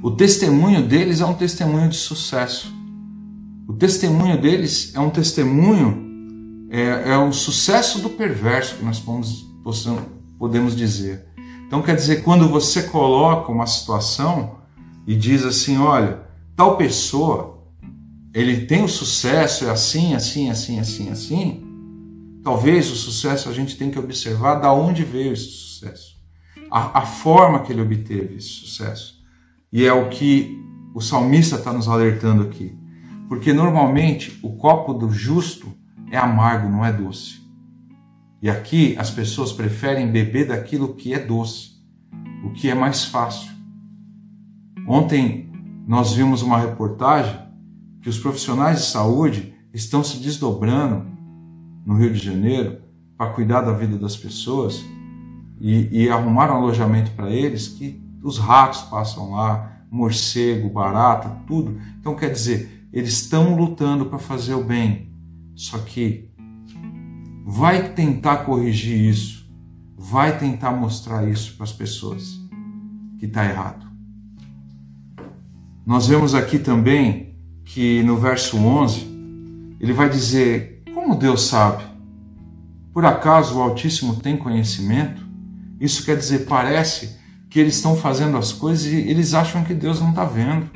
o 0.02 0.10
testemunho 0.10 0.86
deles 0.86 1.22
é 1.22 1.26
um 1.26 1.32
testemunho 1.32 1.88
de 1.88 1.96
sucesso. 1.96 2.70
O 3.66 3.72
testemunho 3.72 4.38
deles 4.38 4.92
é 4.94 5.00
um 5.00 5.08
testemunho, 5.08 6.68
é, 6.70 7.12
é 7.12 7.16
o 7.16 7.32
sucesso 7.32 8.00
do 8.00 8.10
perverso 8.10 8.76
que 8.76 8.84
nós 8.84 9.00
podemos, 9.00 9.46
podemos 10.38 10.76
dizer. 10.76 11.24
Então 11.66 11.80
quer 11.80 11.96
dizer, 11.96 12.22
quando 12.22 12.46
você 12.48 12.82
coloca 12.82 13.50
uma 13.50 13.66
situação 13.66 14.63
e 15.06 15.14
diz 15.14 15.44
assim, 15.44 15.78
olha, 15.78 16.22
tal 16.56 16.76
pessoa, 16.76 17.62
ele 18.32 18.66
tem 18.66 18.82
o 18.82 18.88
sucesso, 18.88 19.66
é 19.66 19.70
assim, 19.70 20.14
assim, 20.14 20.50
assim, 20.50 20.80
assim, 20.80 21.10
assim, 21.10 21.64
talvez 22.42 22.90
o 22.90 22.96
sucesso 22.96 23.48
a 23.48 23.52
gente 23.52 23.76
tem 23.76 23.90
que 23.90 23.98
observar 23.98 24.56
da 24.56 24.72
onde 24.72 25.04
veio 25.04 25.32
esse 25.32 25.50
sucesso, 25.50 26.16
a, 26.70 26.98
a 26.98 27.02
forma 27.02 27.60
que 27.62 27.72
ele 27.72 27.82
obteve 27.82 28.36
esse 28.36 28.48
sucesso. 28.48 29.22
E 29.72 29.84
é 29.84 29.92
o 29.92 30.08
que 30.08 30.62
o 30.94 31.00
salmista 31.00 31.56
está 31.56 31.72
nos 31.72 31.88
alertando 31.88 32.44
aqui. 32.44 32.78
Porque 33.28 33.52
normalmente 33.52 34.38
o 34.42 34.56
copo 34.56 34.94
do 34.94 35.10
justo 35.10 35.72
é 36.10 36.16
amargo, 36.16 36.68
não 36.68 36.84
é 36.84 36.92
doce. 36.92 37.42
E 38.40 38.48
aqui 38.48 38.94
as 38.98 39.10
pessoas 39.10 39.52
preferem 39.52 40.12
beber 40.12 40.46
daquilo 40.46 40.94
que 40.94 41.14
é 41.14 41.18
doce, 41.18 41.70
o 42.44 42.52
que 42.52 42.68
é 42.68 42.74
mais 42.74 43.04
fácil. 43.04 43.53
Ontem 44.86 45.50
nós 45.86 46.12
vimos 46.12 46.42
uma 46.42 46.58
reportagem 46.58 47.40
que 48.02 48.08
os 48.08 48.18
profissionais 48.18 48.80
de 48.80 48.86
saúde 48.86 49.54
estão 49.72 50.04
se 50.04 50.18
desdobrando 50.18 51.06
no 51.86 51.96
Rio 51.96 52.12
de 52.12 52.18
Janeiro 52.18 52.82
para 53.16 53.30
cuidar 53.30 53.62
da 53.62 53.72
vida 53.72 53.96
das 53.96 54.16
pessoas 54.16 54.84
e, 55.60 56.04
e 56.04 56.10
arrumar 56.10 56.50
um 56.50 56.56
alojamento 56.56 57.12
para 57.12 57.30
eles 57.30 57.68
que 57.68 58.02
os 58.22 58.38
ratos 58.38 58.82
passam 58.82 59.32
lá, 59.32 59.84
morcego, 59.90 60.68
barata, 60.68 61.30
tudo. 61.46 61.78
Então 61.98 62.14
quer 62.14 62.30
dizer, 62.30 62.86
eles 62.92 63.12
estão 63.12 63.56
lutando 63.56 64.06
para 64.06 64.18
fazer 64.18 64.54
o 64.54 64.64
bem. 64.64 65.12
Só 65.54 65.78
que 65.78 66.30
vai 67.44 67.92
tentar 67.92 68.38
corrigir 68.38 68.98
isso, 68.98 69.50
vai 69.96 70.38
tentar 70.38 70.72
mostrar 70.72 71.28
isso 71.28 71.56
para 71.56 71.64
as 71.64 71.72
pessoas 71.72 72.40
que 73.18 73.26
está 73.26 73.44
errado. 73.44 73.93
Nós 75.86 76.06
vemos 76.06 76.34
aqui 76.34 76.58
também 76.58 77.34
que 77.62 78.02
no 78.04 78.16
verso 78.16 78.56
11 78.56 79.76
ele 79.78 79.92
vai 79.92 80.08
dizer: 80.08 80.82
Como 80.94 81.14
Deus 81.14 81.42
sabe? 81.42 81.84
Por 82.92 83.04
acaso 83.04 83.58
o 83.58 83.62
Altíssimo 83.62 84.16
tem 84.16 84.36
conhecimento? 84.36 85.22
Isso 85.78 86.04
quer 86.04 86.16
dizer, 86.16 86.46
parece 86.46 87.18
que 87.50 87.60
eles 87.60 87.76
estão 87.76 87.96
fazendo 87.96 88.38
as 88.38 88.52
coisas 88.52 88.86
e 88.86 88.96
eles 88.96 89.34
acham 89.34 89.62
que 89.62 89.74
Deus 89.74 90.00
não 90.00 90.10
está 90.10 90.24
vendo. 90.24 90.70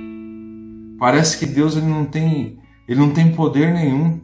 Parece 0.99 1.39
que 1.39 1.47
Deus 1.47 1.77
ele 1.77 1.87
não 1.87 2.05
tem 2.05 2.59
ele 2.87 3.01
não 3.01 3.11
tem 3.11 3.33
poder 3.33 3.73
nenhum, 3.73 4.21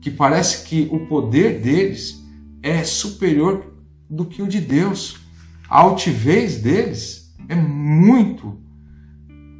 que 0.00 0.10
parece 0.10 0.64
que 0.64 0.88
o 0.90 1.06
poder 1.06 1.60
deles 1.60 2.24
é 2.62 2.82
superior 2.82 3.72
do 4.08 4.24
que 4.24 4.42
o 4.42 4.48
de 4.48 4.60
Deus. 4.60 5.20
A 5.68 5.80
altivez 5.80 6.58
deles 6.58 7.34
é 7.48 7.54
muito 7.54 8.63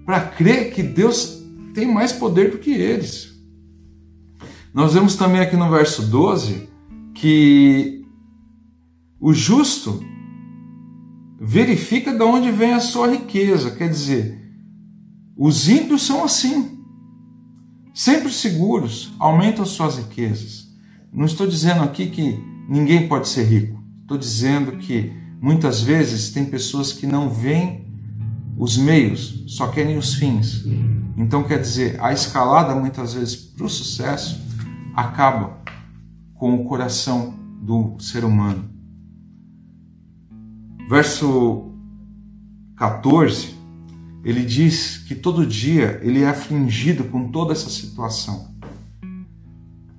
para 0.04 0.20
crer 0.20 0.72
que 0.72 0.82
Deus 0.82 1.42
tem 1.74 1.92
mais 1.92 2.12
poder 2.12 2.50
do 2.50 2.58
que 2.58 2.70
eles. 2.70 3.34
Nós 4.72 4.94
vemos 4.94 5.16
também 5.16 5.40
aqui 5.40 5.56
no 5.56 5.70
verso 5.70 6.02
12 6.02 6.68
que 7.14 8.04
o 9.20 9.32
justo 9.32 10.04
verifica 11.40 12.12
de 12.12 12.22
onde 12.22 12.50
vem 12.50 12.72
a 12.72 12.80
sua 12.80 13.08
riqueza. 13.08 13.70
Quer 13.70 13.88
dizer, 13.88 14.40
os 15.36 15.68
ímpios 15.68 16.02
são 16.02 16.24
assim, 16.24 16.78
sempre 17.92 18.30
seguros, 18.30 19.12
aumentam 19.18 19.64
suas 19.64 19.96
riquezas. 19.96 20.68
Não 21.12 21.24
estou 21.24 21.46
dizendo 21.46 21.82
aqui 21.82 22.06
que 22.10 22.38
ninguém 22.68 23.06
pode 23.08 23.28
ser 23.28 23.44
rico, 23.44 23.82
estou 24.02 24.18
dizendo 24.18 24.78
que 24.78 25.12
muitas 25.40 25.80
vezes 25.80 26.30
tem 26.30 26.44
pessoas 26.44 26.92
que 26.92 27.06
não 27.06 27.30
veem 27.30 27.84
os 28.56 28.76
meios, 28.76 29.44
só 29.48 29.68
querem 29.68 29.98
os 29.98 30.14
fins. 30.14 30.64
Então, 31.16 31.42
quer 31.42 31.60
dizer, 31.60 32.00
a 32.00 32.12
escalada 32.12 32.74
muitas 32.74 33.14
vezes 33.14 33.36
para 33.36 33.66
o 33.66 33.68
sucesso 33.68 34.40
acaba 34.94 35.58
com 36.34 36.54
o 36.54 36.64
coração 36.64 37.34
do 37.60 37.96
ser 37.98 38.24
humano. 38.24 38.70
Verso 40.88 41.72
14, 42.76 43.54
ele 44.24 44.44
diz 44.44 44.98
que 44.98 45.14
todo 45.14 45.46
dia 45.46 46.00
ele 46.02 46.22
é 46.22 46.28
afligido 46.28 47.04
com 47.04 47.30
toda 47.30 47.52
essa 47.52 47.70
situação. 47.70 48.54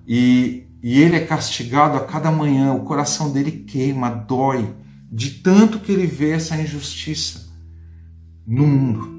E, 0.07 0.67
e 0.83 1.01
ele 1.01 1.15
é 1.15 1.25
castigado 1.25 1.97
a 1.97 2.05
cada 2.05 2.31
manhã, 2.31 2.73
o 2.73 2.83
coração 2.83 3.31
dele 3.31 3.51
queima, 3.51 4.09
dói, 4.09 4.73
de 5.11 5.31
tanto 5.31 5.79
que 5.79 5.91
ele 5.91 6.05
vê 6.05 6.31
essa 6.31 6.59
injustiça 6.61 7.44
no 8.45 8.65
mundo 8.65 9.15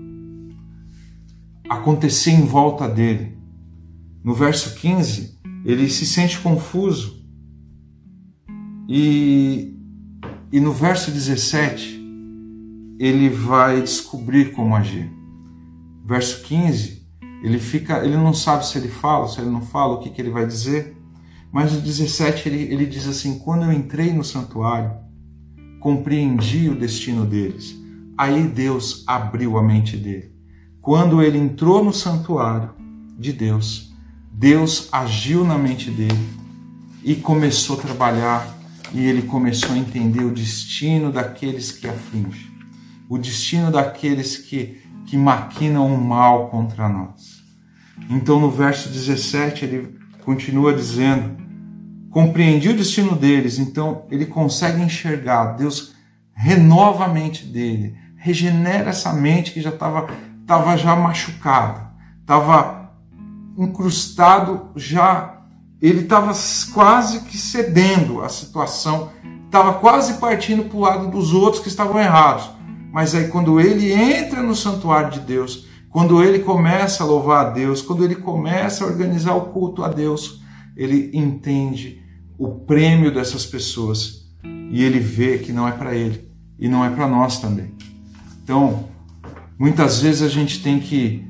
acontecer 1.69 2.31
em 2.31 2.45
volta 2.45 2.89
dele. 2.89 3.37
No 4.23 4.35
verso 4.35 4.75
15, 4.77 5.39
ele 5.65 5.89
se 5.89 6.07
sente 6.07 6.39
confuso 6.41 7.25
e 8.89 9.77
e 10.53 10.61
no 10.61 10.73
verso 10.73 11.11
17, 11.11 12.01
ele 13.01 13.29
vai 13.29 13.83
descobrir 13.83 14.53
como 14.53 14.77
agir. 14.77 15.11
Verso 16.05 16.43
15, 16.45 17.05
ele 17.43 17.59
fica, 17.59 18.05
ele 18.05 18.17
não 18.17 18.33
sabe 18.33 18.65
se 18.65 18.79
ele 18.79 18.89
fala, 18.89 19.27
se 19.27 19.41
ele 19.41 19.51
não 19.51 19.61
fala, 19.61 19.95
o 19.95 19.99
que, 19.99 20.09
que 20.09 20.23
ele 20.23 20.31
vai 20.31 20.47
dizer. 20.47 20.97
Mas 21.53 21.73
no 21.73 21.81
17 21.81 22.49
ele, 22.49 22.63
ele 22.73 22.87
diz 22.87 23.09
assim: 23.09 23.41
Quando 23.41 23.65
eu 23.65 23.73
entrei 23.73 24.13
no 24.13 24.23
santuário, 24.23 24.93
compreendi 25.81 26.69
o 26.69 26.79
destino 26.79 27.27
deles. 27.27 27.77
Aí 28.17 28.45
Deus 28.45 29.05
abriu 29.07 29.59
a 29.59 29.63
mente 29.63 29.97
dele. 29.97 30.33
Quando 30.81 31.23
ele 31.23 31.39
entrou 31.39 31.85
no 31.85 31.93
santuário 31.93 32.71
de 33.19 33.33
Deus, 33.33 33.95
Deus 34.33 34.89
agiu 34.93 35.45
na 35.45 35.59
mente 35.59 35.91
dele 35.91 36.29
e 37.03 37.15
começou 37.15 37.79
a 37.79 37.83
trabalhar 37.83 38.57
e 38.93 39.05
ele 39.05 39.23
começou 39.23 39.73
a 39.75 39.79
entender 39.79 40.25
o 40.25 40.33
destino 40.33 41.11
daqueles 41.11 41.73
que 41.73 41.89
afligem, 41.89 42.51
o 43.09 43.19
destino 43.19 43.71
daqueles 43.71 44.37
que, 44.37 44.81
que 45.07 45.17
maquinam 45.17 45.93
o 45.93 46.01
mal 46.01 46.49
contra 46.49 46.89
nós. 46.89 47.43
Então 48.09 48.41
no 48.41 48.51
verso 48.51 48.89
17 48.89 49.65
ele 49.65 49.99
continua 50.25 50.75
dizendo: 50.75 51.37
compreendi 52.11 52.69
o 52.69 52.77
destino 52.77 53.17
deles, 53.17 53.59
então 53.59 54.07
ele 54.11 54.27
consegue 54.27 54.83
enxergar. 54.83 55.57
Deus 55.57 55.95
renova 56.35 57.07
a 57.07 57.09
mente 57.09 57.47
dele, 57.47 57.97
regenera 58.27 58.91
essa 58.91 59.13
mente 59.13 59.53
que 59.53 59.61
já 59.61 59.71
estava 59.71 60.09
tava 60.45 60.77
já 60.77 60.97
machucada, 60.97 61.93
estava 62.21 62.91
incrustado 63.57 64.71
já. 64.75 65.43
Ele 65.81 66.01
estava 66.01 66.33
quase 66.73 67.21
que 67.21 67.39
cedendo 67.39 68.23
à 68.23 68.29
situação, 68.29 69.11
estava 69.45 69.75
quase 69.75 70.15
partindo 70.15 70.65
para 70.65 70.77
o 70.77 70.81
lado 70.81 71.11
dos 71.11 71.33
outros 71.33 71.63
que 71.63 71.69
estavam 71.69 72.01
errados. 72.01 72.51
Mas 72.93 73.15
aí, 73.15 73.29
quando 73.29 73.61
ele 73.61 73.93
entra 73.93 74.43
no 74.43 74.57
santuário 74.57 75.11
de 75.11 75.21
Deus, 75.21 75.67
quando 75.91 76.23
ele 76.23 76.41
começa 76.41 77.05
a 77.05 77.07
louvar 77.07 77.47
a 77.47 77.51
Deus, 77.51 77.81
quando 77.81 78.05
ele 78.05 78.17
começa 78.17 78.83
a 78.83 78.87
organizar 78.89 79.35
o 79.35 79.53
culto 79.53 79.85
a 79.85 79.89
Deus, 79.89 80.41
ele 80.77 81.11
entende 81.15 82.03
o 82.37 82.49
prêmio 82.49 83.15
dessas 83.15 83.47
pessoas 83.47 84.27
e 84.43 84.83
ele 84.83 84.99
vê 84.99 85.39
que 85.39 85.53
não 85.53 85.69
é 85.69 85.73
para 85.73 85.95
ele 85.95 86.29
e 86.59 86.69
não 86.69 86.85
é 86.85 86.91
para 86.91 87.07
nós 87.07 87.39
também. 87.39 87.77
Então, 88.47 88.89
muitas 89.59 90.01
vezes 90.03 90.23
a 90.23 90.29
gente 90.29 90.63
tem 90.63 90.79
que 90.79 91.29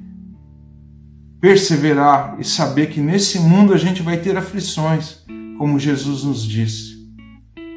perseverar 1.40 2.36
e 2.38 2.44
saber 2.44 2.90
que 2.90 3.00
nesse 3.00 3.38
mundo 3.38 3.72
a 3.72 3.78
gente 3.78 4.02
vai 4.02 4.18
ter 4.18 4.36
aflições, 4.36 5.24
como 5.56 5.80
Jesus 5.80 6.24
nos 6.24 6.44
disse. 6.44 6.94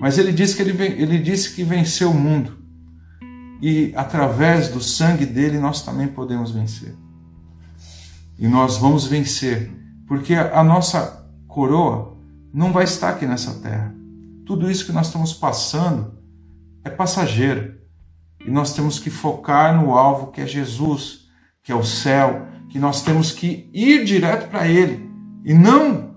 Mas 0.02 0.18
ele 0.18 0.34
disse 0.34 0.58
que 0.58 0.62
ele, 0.62 0.84
ele 0.84 1.18
disse 1.20 1.56
que 1.56 1.64
venceu 1.64 2.12
o 2.12 2.14
mundo 2.14 2.60
e 3.62 3.94
através 3.96 4.68
do 4.68 4.82
sangue 4.82 5.26
dele 5.26 5.58
nós 5.58 5.84
também 5.84 6.10
podemos 6.10 6.52
vencer. 6.52 6.94
E 8.38 8.46
nós 8.46 8.76
vamos 8.76 9.08
vencer, 9.08 9.72
porque 10.06 10.34
a 10.36 10.62
nossa 10.66 11.26
coroa 11.48 12.18
não 12.54 12.74
vai 12.74 12.84
estar 12.84 13.12
aqui 13.12 13.26
nessa 13.26 13.54
terra. 13.62 13.96
Tudo 14.46 14.70
isso 14.70 14.86
que 14.86 14.92
nós 14.92 15.08
estamos 15.08 15.32
passando 15.32 16.14
é 16.84 16.90
passageiro. 16.90 17.79
E 18.46 18.50
nós 18.50 18.74
temos 18.74 19.00
que 19.00 19.10
focar 19.10 19.80
no 19.80 19.94
alvo 19.94 20.32
que 20.32 20.42
é 20.42 20.48
Jesus, 20.48 21.28
que 21.64 21.72
é 21.72 21.76
o 21.76 21.84
céu, 21.84 22.48
que 22.70 22.80
nós 22.80 23.02
temos 23.02 23.32
que 23.32 23.70
ir 23.74 24.06
direto 24.06 24.50
para 24.50 24.68
ele 24.68 25.10
e 25.44 25.54
não 25.54 26.16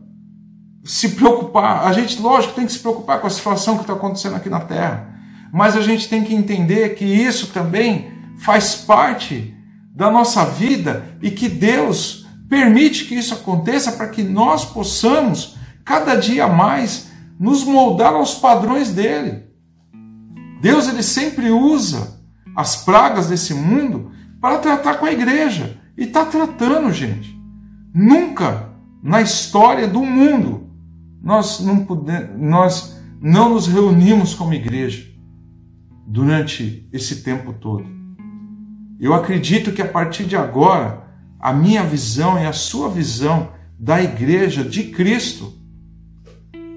se 0.84 1.10
preocupar. 1.10 1.86
A 1.86 1.92
gente, 1.92 2.20
lógico, 2.20 2.54
tem 2.54 2.66
que 2.66 2.72
se 2.72 2.80
preocupar 2.80 3.20
com 3.20 3.26
a 3.26 3.30
situação 3.30 3.76
que 3.76 3.82
está 3.82 3.92
acontecendo 3.92 4.36
aqui 4.36 4.48
na 4.48 4.60
terra 4.60 5.12
mas 5.52 5.76
a 5.76 5.82
gente 5.82 6.08
tem 6.08 6.24
que 6.24 6.34
entender 6.34 6.94
que 6.94 7.04
isso 7.04 7.48
também 7.48 8.10
faz 8.38 8.74
parte 8.74 9.54
da 9.94 10.10
nossa 10.10 10.46
vida 10.46 11.04
e 11.20 11.30
que 11.30 11.46
Deus 11.46 12.26
permite 12.48 13.04
que 13.04 13.14
isso 13.14 13.34
aconteça 13.34 13.92
para 13.92 14.08
que 14.08 14.22
nós 14.22 14.64
possamos 14.64 15.56
cada 15.84 16.14
dia 16.14 16.48
mais 16.48 17.10
nos 17.38 17.64
moldar 17.64 18.14
aos 18.14 18.34
padrões 18.34 18.90
dele. 18.90 19.41
Deus 20.62 20.86
ele 20.86 21.02
sempre 21.02 21.50
usa 21.50 22.20
as 22.54 22.84
pragas 22.84 23.28
desse 23.28 23.52
mundo 23.52 24.12
para 24.40 24.58
tratar 24.58 24.94
com 24.94 25.06
a 25.06 25.12
igreja 25.12 25.76
e 25.98 26.04
está 26.04 26.24
tratando, 26.24 26.92
gente. 26.92 27.36
Nunca 27.92 28.70
na 29.02 29.20
história 29.20 29.88
do 29.88 30.04
mundo 30.04 30.70
nós 31.20 31.58
não, 31.58 31.84
nós 32.38 32.96
não 33.20 33.50
nos 33.50 33.66
reunimos 33.66 34.34
como 34.34 34.54
igreja 34.54 35.04
durante 36.06 36.88
esse 36.92 37.24
tempo 37.24 37.52
todo. 37.54 37.84
Eu 39.00 39.14
acredito 39.14 39.72
que 39.72 39.82
a 39.82 39.88
partir 39.88 40.26
de 40.26 40.36
agora, 40.36 41.08
a 41.40 41.52
minha 41.52 41.82
visão 41.82 42.40
e 42.40 42.46
a 42.46 42.52
sua 42.52 42.88
visão 42.88 43.50
da 43.76 44.00
igreja 44.00 44.62
de 44.62 44.84
Cristo, 44.84 45.52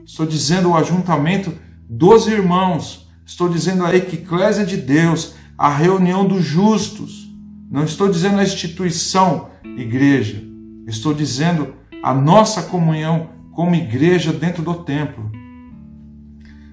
estou 0.03 0.25
dizendo 0.25 0.71
o 0.71 0.75
ajuntamento 0.75 1.53
dos 1.87 2.25
irmãos, 2.25 3.04
estou 3.25 3.49
dizendo 3.49 3.83
a 3.83 3.95
eclésia 3.95 4.65
de 4.65 4.77
Deus, 4.77 5.33
a 5.57 5.69
reunião 5.69 6.27
dos 6.27 6.43
justos, 6.43 7.29
não 7.69 7.83
estou 7.83 8.09
dizendo 8.09 8.39
a 8.39 8.43
instituição 8.43 9.49
igreja, 9.63 10.43
estou 10.88 11.13
dizendo 11.13 11.73
a 12.03 12.13
nossa 12.13 12.63
comunhão 12.63 13.29
como 13.51 13.73
igreja 13.73 14.31
dentro 14.31 14.61
do 14.61 14.75
templo. 14.75 15.31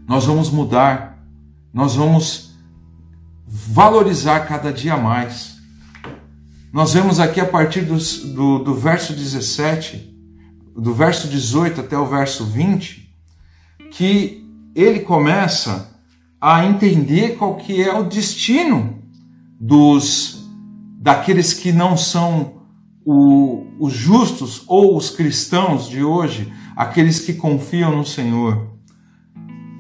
Nós 0.07 0.27
vamos 0.27 0.51
mudar, 0.51 1.25
nós 1.73 1.95
vamos 1.95 2.55
valorizar 3.47 4.41
cada 4.41 4.73
dia 4.73 4.97
mais. 4.97 5.57
Nós 6.73 6.93
vemos 6.93 7.21
aqui 7.21 7.41
a 7.41 7.47
partir 7.47 7.83
do, 7.83 7.97
do, 8.35 8.59
do 8.65 8.75
verso 8.75 9.15
17, 9.15 10.11
do 10.77 10.93
verso 10.93 11.29
18 11.29 11.81
até 11.81 11.97
o 11.97 12.07
verso 12.07 12.45
20, 12.45 13.15
que 13.91 14.47
ele 14.75 15.01
começa 15.01 15.92
a 16.43 16.67
entender 16.67 17.37
qual 17.37 17.55
que 17.55 17.81
é 17.81 17.97
o 17.97 18.03
destino 18.03 18.99
dos 19.61 20.45
daqueles 20.99 21.55
que 21.55 21.71
não 21.71 21.97
são 21.97 22.63
o, 23.05 23.65
os 23.79 23.93
justos 23.93 24.65
ou 24.67 24.97
os 24.97 25.09
cristãos 25.09 25.89
de 25.89 26.03
hoje, 26.03 26.53
aqueles 26.75 27.21
que 27.21 27.35
confiam 27.35 27.97
no 27.97 28.05
Senhor. 28.05 28.73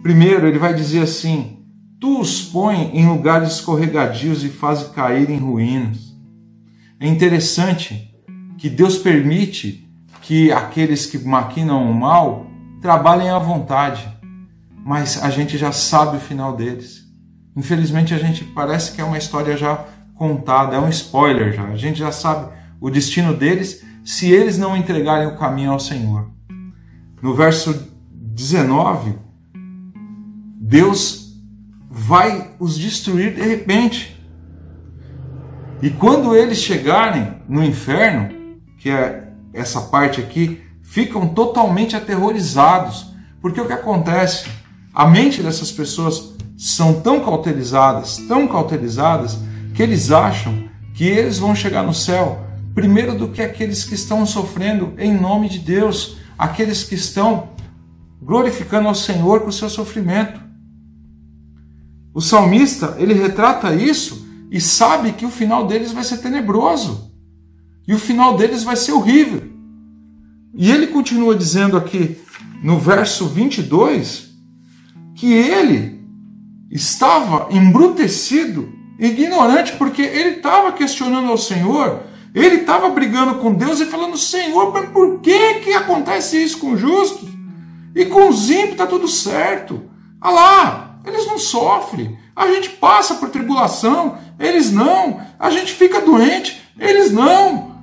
Primeiro, 0.04 0.46
ele 0.46 0.58
vai 0.58 0.72
dizer 0.72 1.02
assim: 1.02 1.58
Tu 2.00 2.20
os 2.20 2.42
põe 2.42 2.92
em 2.94 3.08
lugares 3.08 3.54
escorregadios 3.54 4.44
e 4.44 4.48
faz 4.48 4.84
cair 4.84 5.30
em 5.30 5.38
ruínas. 5.38 6.16
É 7.00 7.08
interessante 7.08 8.14
que 8.56 8.70
Deus 8.70 8.98
permite 8.98 9.88
que 10.20 10.52
aqueles 10.52 11.06
que 11.06 11.18
maquinam 11.18 11.90
o 11.90 11.94
mal 11.94 12.46
trabalhem 12.80 13.30
à 13.30 13.38
vontade, 13.40 14.08
mas 14.84 15.22
a 15.22 15.30
gente 15.30 15.56
já 15.56 15.72
sabe 15.72 16.16
o 16.16 16.20
final 16.20 16.56
deles. 16.56 17.02
Infelizmente, 17.56 18.14
a 18.14 18.18
gente 18.18 18.44
parece 18.44 18.92
que 18.92 19.00
é 19.00 19.04
uma 19.04 19.18
história 19.18 19.56
já 19.56 19.84
contada, 20.14 20.76
é 20.76 20.80
um 20.80 20.88
spoiler 20.88 21.52
já. 21.52 21.64
A 21.64 21.76
gente 21.76 21.98
já 21.98 22.10
sabe 22.10 22.52
o 22.80 22.90
destino 22.90 23.34
deles 23.34 23.84
se 24.04 24.30
eles 24.30 24.58
não 24.58 24.76
entregarem 24.76 25.28
o 25.28 25.36
caminho 25.36 25.72
ao 25.72 25.80
Senhor. 25.80 26.30
No 27.20 27.34
verso 27.34 27.88
19, 28.10 29.14
Deus 30.60 31.36
vai 31.88 32.54
os 32.58 32.78
destruir 32.78 33.34
de 33.34 33.42
repente. 33.42 34.18
E 35.80 35.90
quando 35.90 36.34
eles 36.34 36.58
chegarem 36.58 37.36
no 37.48 37.62
inferno, 37.62 38.58
que 38.78 38.90
é 38.90 39.28
essa 39.52 39.82
parte 39.82 40.20
aqui, 40.20 40.62
ficam 40.82 41.28
totalmente 41.28 41.94
aterrorizados. 41.94 43.12
Porque 43.40 43.60
o 43.60 43.66
que 43.66 43.72
acontece? 43.72 44.48
A 44.94 45.06
mente 45.06 45.42
dessas 45.42 45.72
pessoas 45.72 46.34
são 46.56 47.00
tão 47.00 47.20
cauterizadas, 47.20 48.18
tão 48.28 48.46
cauterizadas, 48.46 49.38
que 49.74 49.82
eles 49.82 50.10
acham 50.10 50.68
que 50.94 51.04
eles 51.04 51.38
vão 51.38 51.54
chegar 51.54 51.82
no 51.82 51.94
céu 51.94 52.44
primeiro 52.74 53.16
do 53.16 53.28
que 53.28 53.42
aqueles 53.42 53.84
que 53.84 53.94
estão 53.94 54.24
sofrendo 54.26 54.94
em 54.98 55.18
nome 55.18 55.48
de 55.48 55.58
Deus, 55.58 56.16
aqueles 56.38 56.84
que 56.84 56.94
estão 56.94 57.50
glorificando 58.20 58.88
ao 58.88 58.94
Senhor 58.94 59.40
com 59.40 59.48
o 59.48 59.52
seu 59.52 59.68
sofrimento. 59.68 60.40
O 62.14 62.20
salmista, 62.20 62.96
ele 62.98 63.14
retrata 63.14 63.74
isso 63.74 64.26
e 64.50 64.60
sabe 64.60 65.12
que 65.12 65.24
o 65.24 65.30
final 65.30 65.66
deles 65.66 65.92
vai 65.92 66.04
ser 66.04 66.18
tenebroso. 66.18 67.10
E 67.88 67.94
o 67.94 67.98
final 67.98 68.36
deles 68.36 68.62
vai 68.62 68.76
ser 68.76 68.92
horrível. 68.92 69.42
E 70.54 70.70
ele 70.70 70.88
continua 70.88 71.34
dizendo 71.34 71.76
aqui 71.76 72.18
no 72.62 72.78
verso 72.78 73.26
22 73.26 74.31
que 75.14 75.32
ele 75.32 76.00
estava 76.70 77.48
embrutecido, 77.50 78.72
ignorante, 78.98 79.72
porque 79.76 80.02
ele 80.02 80.36
estava 80.36 80.72
questionando 80.72 81.30
ao 81.30 81.38
Senhor, 81.38 82.02
ele 82.34 82.56
estava 82.56 82.88
brigando 82.88 83.36
com 83.36 83.52
Deus 83.52 83.80
e 83.80 83.86
falando: 83.86 84.16
Senhor, 84.16 84.72
mas 84.72 84.88
por 84.88 85.20
que, 85.20 85.54
que 85.60 85.72
acontece 85.74 86.42
isso 86.42 86.58
com 86.58 86.72
os 86.72 86.80
justos? 86.80 87.28
E 87.94 88.06
com 88.06 88.28
os 88.28 88.48
ímpios 88.48 88.72
está 88.72 88.86
tudo 88.86 89.06
certo. 89.06 89.82
Olha 90.20 90.34
lá, 90.34 91.00
eles 91.04 91.26
não 91.26 91.38
sofrem. 91.38 92.18
A 92.34 92.46
gente 92.46 92.70
passa 92.70 93.16
por 93.16 93.28
tribulação, 93.28 94.16
eles 94.38 94.72
não. 94.72 95.20
A 95.38 95.50
gente 95.50 95.74
fica 95.74 96.00
doente, 96.00 96.62
eles 96.78 97.12
não. 97.12 97.76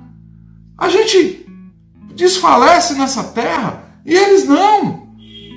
A 0.76 0.88
gente 0.88 1.46
desfalece 2.14 2.94
nessa 2.94 3.22
terra 3.22 3.84
e 4.04 4.14
eles 4.14 4.46
não. 4.46 5.09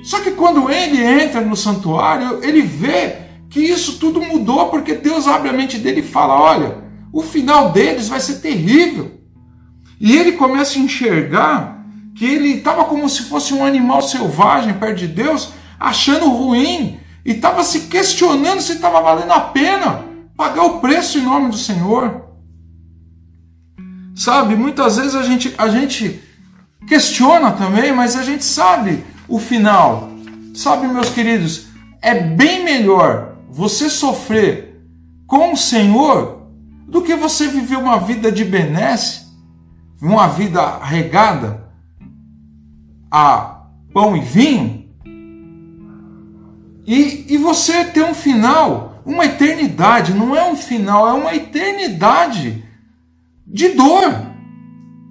Só 0.04 0.20
que 0.20 0.32
quando 0.32 0.70
ele 0.70 1.02
entra 1.02 1.40
no 1.40 1.56
santuário, 1.56 2.44
ele 2.44 2.60
vê 2.60 3.16
que 3.48 3.58
isso 3.58 3.98
tudo 3.98 4.20
mudou 4.20 4.68
porque 4.68 4.92
Deus 4.92 5.26
abre 5.26 5.48
a 5.48 5.52
mente 5.52 5.78
dele 5.78 6.00
e 6.00 6.06
fala: 6.06 6.38
olha, 6.38 6.76
o 7.10 7.22
final 7.22 7.72
deles 7.72 8.08
vai 8.08 8.20
ser 8.20 8.34
terrível. 8.34 9.18
E 9.98 10.14
ele 10.14 10.32
começa 10.32 10.78
a 10.78 10.82
enxergar 10.82 11.82
que 12.14 12.26
ele 12.26 12.48
estava 12.48 12.84
como 12.84 13.08
se 13.08 13.22
fosse 13.22 13.54
um 13.54 13.64
animal 13.64 14.02
selvagem 14.02 14.74
perto 14.74 14.98
de 14.98 15.08
Deus, 15.08 15.52
achando 15.80 16.28
ruim 16.28 17.00
e 17.24 17.30
estava 17.32 17.64
se 17.64 17.82
questionando 17.82 18.60
se 18.60 18.72
estava 18.72 19.00
valendo 19.00 19.32
a 19.32 19.40
pena 19.40 20.04
pagar 20.36 20.64
o 20.64 20.80
preço 20.80 21.18
em 21.18 21.22
nome 21.22 21.48
do 21.48 21.56
Senhor. 21.56 22.26
Sabe, 24.14 24.54
muitas 24.54 24.98
vezes 24.98 25.14
a 25.14 25.22
gente, 25.22 25.54
a 25.56 25.68
gente 25.68 26.20
questiona 26.86 27.52
também, 27.52 27.90
mas 27.90 28.16
a 28.16 28.22
gente 28.22 28.44
sabe 28.44 29.02
o 29.28 29.38
final. 29.38 30.10
Sabe, 30.54 30.86
meus 30.86 31.10
queridos, 31.10 31.66
é 32.00 32.20
bem 32.20 32.64
melhor 32.64 33.36
você 33.50 33.88
sofrer 33.88 34.80
com 35.26 35.52
o 35.52 35.56
Senhor 35.56 36.48
do 36.86 37.02
que 37.02 37.14
você 37.14 37.48
viver 37.48 37.76
uma 37.76 37.98
vida 37.98 38.30
de 38.30 38.44
benesse, 38.44 39.24
uma 40.00 40.28
vida 40.28 40.78
regada 40.78 41.64
a 43.10 43.62
pão 43.92 44.16
e 44.16 44.20
vinho, 44.20 44.84
e, 46.86 47.32
e 47.32 47.38
você 47.38 47.84
ter 47.84 48.04
um 48.04 48.14
final, 48.14 49.02
uma 49.06 49.24
eternidade, 49.24 50.12
não 50.12 50.36
é 50.36 50.50
um 50.50 50.56
final, 50.56 51.08
é 51.08 51.12
uma 51.12 51.34
eternidade 51.34 52.62
de 53.46 53.70
dor. 53.70 54.12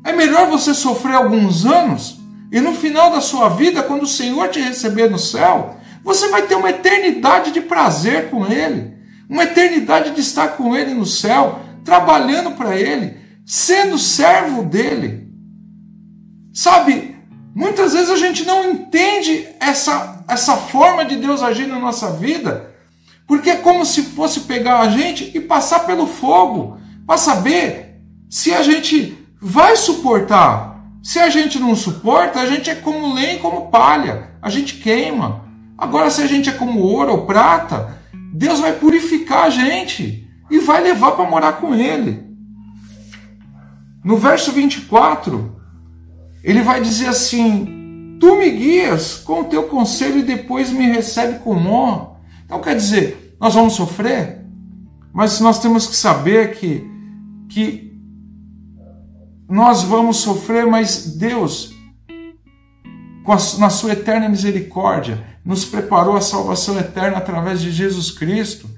É 0.04 0.12
melhor 0.12 0.50
você 0.50 0.74
sofrer 0.74 1.16
alguns 1.16 1.66
anos 1.66 2.23
e 2.54 2.62
no 2.62 2.72
final 2.76 3.10
da 3.10 3.20
sua 3.20 3.50
vida, 3.50 3.82
quando 3.82 4.04
o 4.04 4.08
Senhor 4.08 4.48
te 4.50 4.62
receber 4.62 5.10
no 5.10 5.18
céu, 5.18 5.76
você 6.04 6.28
vai 6.28 6.44
ter 6.44 6.54
uma 6.54 6.70
eternidade 6.70 7.50
de 7.50 7.62
prazer 7.62 8.30
com 8.30 8.46
Ele, 8.46 8.94
uma 9.28 9.44
eternidade 9.44 10.12
de 10.12 10.22
estar 10.22 10.50
com 10.50 10.76
Ele 10.76 10.94
no 10.94 11.04
céu, 11.04 11.62
trabalhando 11.84 12.52
para 12.52 12.78
Ele, 12.78 13.18
sendo 13.44 13.98
servo 13.98 14.62
dele. 14.62 15.28
Sabe, 16.54 17.16
muitas 17.56 17.94
vezes 17.94 18.12
a 18.12 18.18
gente 18.18 18.46
não 18.46 18.70
entende 18.70 19.48
essa, 19.60 20.24
essa 20.28 20.56
forma 20.56 21.04
de 21.04 21.16
Deus 21.16 21.42
agir 21.42 21.66
na 21.66 21.80
nossa 21.80 22.12
vida, 22.12 22.72
porque 23.26 23.50
é 23.50 23.56
como 23.56 23.84
se 23.84 24.04
fosse 24.04 24.42
pegar 24.42 24.82
a 24.82 24.90
gente 24.90 25.32
e 25.34 25.40
passar 25.40 25.88
pelo 25.88 26.06
fogo, 26.06 26.78
para 27.08 27.18
saber 27.18 28.00
se 28.30 28.54
a 28.54 28.62
gente 28.62 29.18
vai 29.42 29.76
suportar. 29.76 30.73
Se 31.04 31.20
a 31.20 31.30
gente 31.30 31.60
não 31.60 31.76
suporta, 31.76 32.40
a 32.40 32.46
gente 32.46 32.70
é 32.70 32.76
como 32.76 33.14
lenha 33.14 33.34
e 33.34 33.40
como 33.40 33.70
palha, 33.70 34.32
a 34.42 34.50
gente 34.50 34.76
queima. 34.76 35.44
Agora, 35.78 36.10
se 36.10 36.22
a 36.22 36.28
gente 36.28 36.50
é 36.50 36.54
como 36.54 36.80
ouro 36.80 37.12
ou 37.12 37.26
prata, 37.26 37.98
Deus 38.34 38.62
vai 38.62 38.72
purificar 38.72 39.44
a 39.44 39.50
gente 39.50 40.26
e 40.50 40.60
vai 40.60 40.82
levar 40.82 41.12
para 41.12 41.30
morar 41.30 41.54
com 41.54 41.76
Ele. 41.76 42.24
No 44.02 44.16
verso 44.16 44.54
24, 44.54 45.62
ele 46.42 46.62
vai 46.62 46.82
dizer 46.82 47.08
assim: 47.08 48.18
Tu 48.20 48.36
me 48.38 48.50
guias 48.50 49.16
com 49.16 49.42
o 49.42 49.46
teu 49.46 49.64
conselho 49.64 50.20
e 50.20 50.24
depois 50.24 50.72
me 50.72 50.88
recebe 50.90 51.40
com 51.40 51.56
honra. 51.56 52.12
Então 52.46 52.62
quer 52.62 52.76
dizer, 52.76 53.36
nós 53.40 53.54
vamos 53.54 53.74
sofrer, 53.74 54.46
mas 55.14 55.40
nós 55.42 55.60
temos 55.60 55.86
que 55.86 55.96
saber 55.96 56.56
que, 56.56 56.90
que 57.50 57.93
nós 59.50 59.84
vamos 59.84 60.18
sofrer, 60.18 60.66
mas 60.66 61.16
Deus, 61.18 61.74
na 63.58 63.70
sua 63.70 63.94
eterna 63.94 64.30
misericórdia, 64.30 65.24
nos 65.44 65.66
preparou 65.66 66.16
a 66.16 66.22
salvação 66.22 66.80
eterna 66.80 67.18
através 67.18 67.62
de 67.62 67.72
Jesus 67.72 68.12
Cristo. 68.12 68.70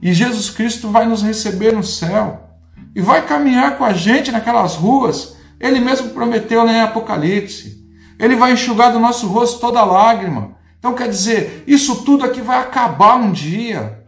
E 0.00 0.12
Jesus 0.12 0.50
Cristo 0.50 0.90
vai 0.90 1.06
nos 1.06 1.22
receber 1.22 1.72
no 1.72 1.82
céu 1.82 2.50
e 2.94 3.00
vai 3.00 3.26
caminhar 3.26 3.76
com 3.76 3.84
a 3.84 3.92
gente 3.92 4.30
naquelas 4.30 4.74
ruas. 4.74 5.36
Ele 5.58 5.80
mesmo 5.80 6.10
prometeu 6.10 6.66
em 6.68 6.80
Apocalipse. 6.80 7.82
Ele 8.18 8.36
vai 8.36 8.52
enxugar 8.52 8.92
do 8.92 9.00
nosso 9.00 9.26
rosto 9.26 9.60
toda 9.60 9.84
lágrima. 9.84 10.56
Então 10.78 10.94
quer 10.94 11.08
dizer, 11.08 11.64
isso 11.66 12.04
tudo 12.04 12.24
aqui 12.24 12.40
vai 12.40 12.58
acabar 12.58 13.16
um 13.16 13.32
dia. 13.32 14.04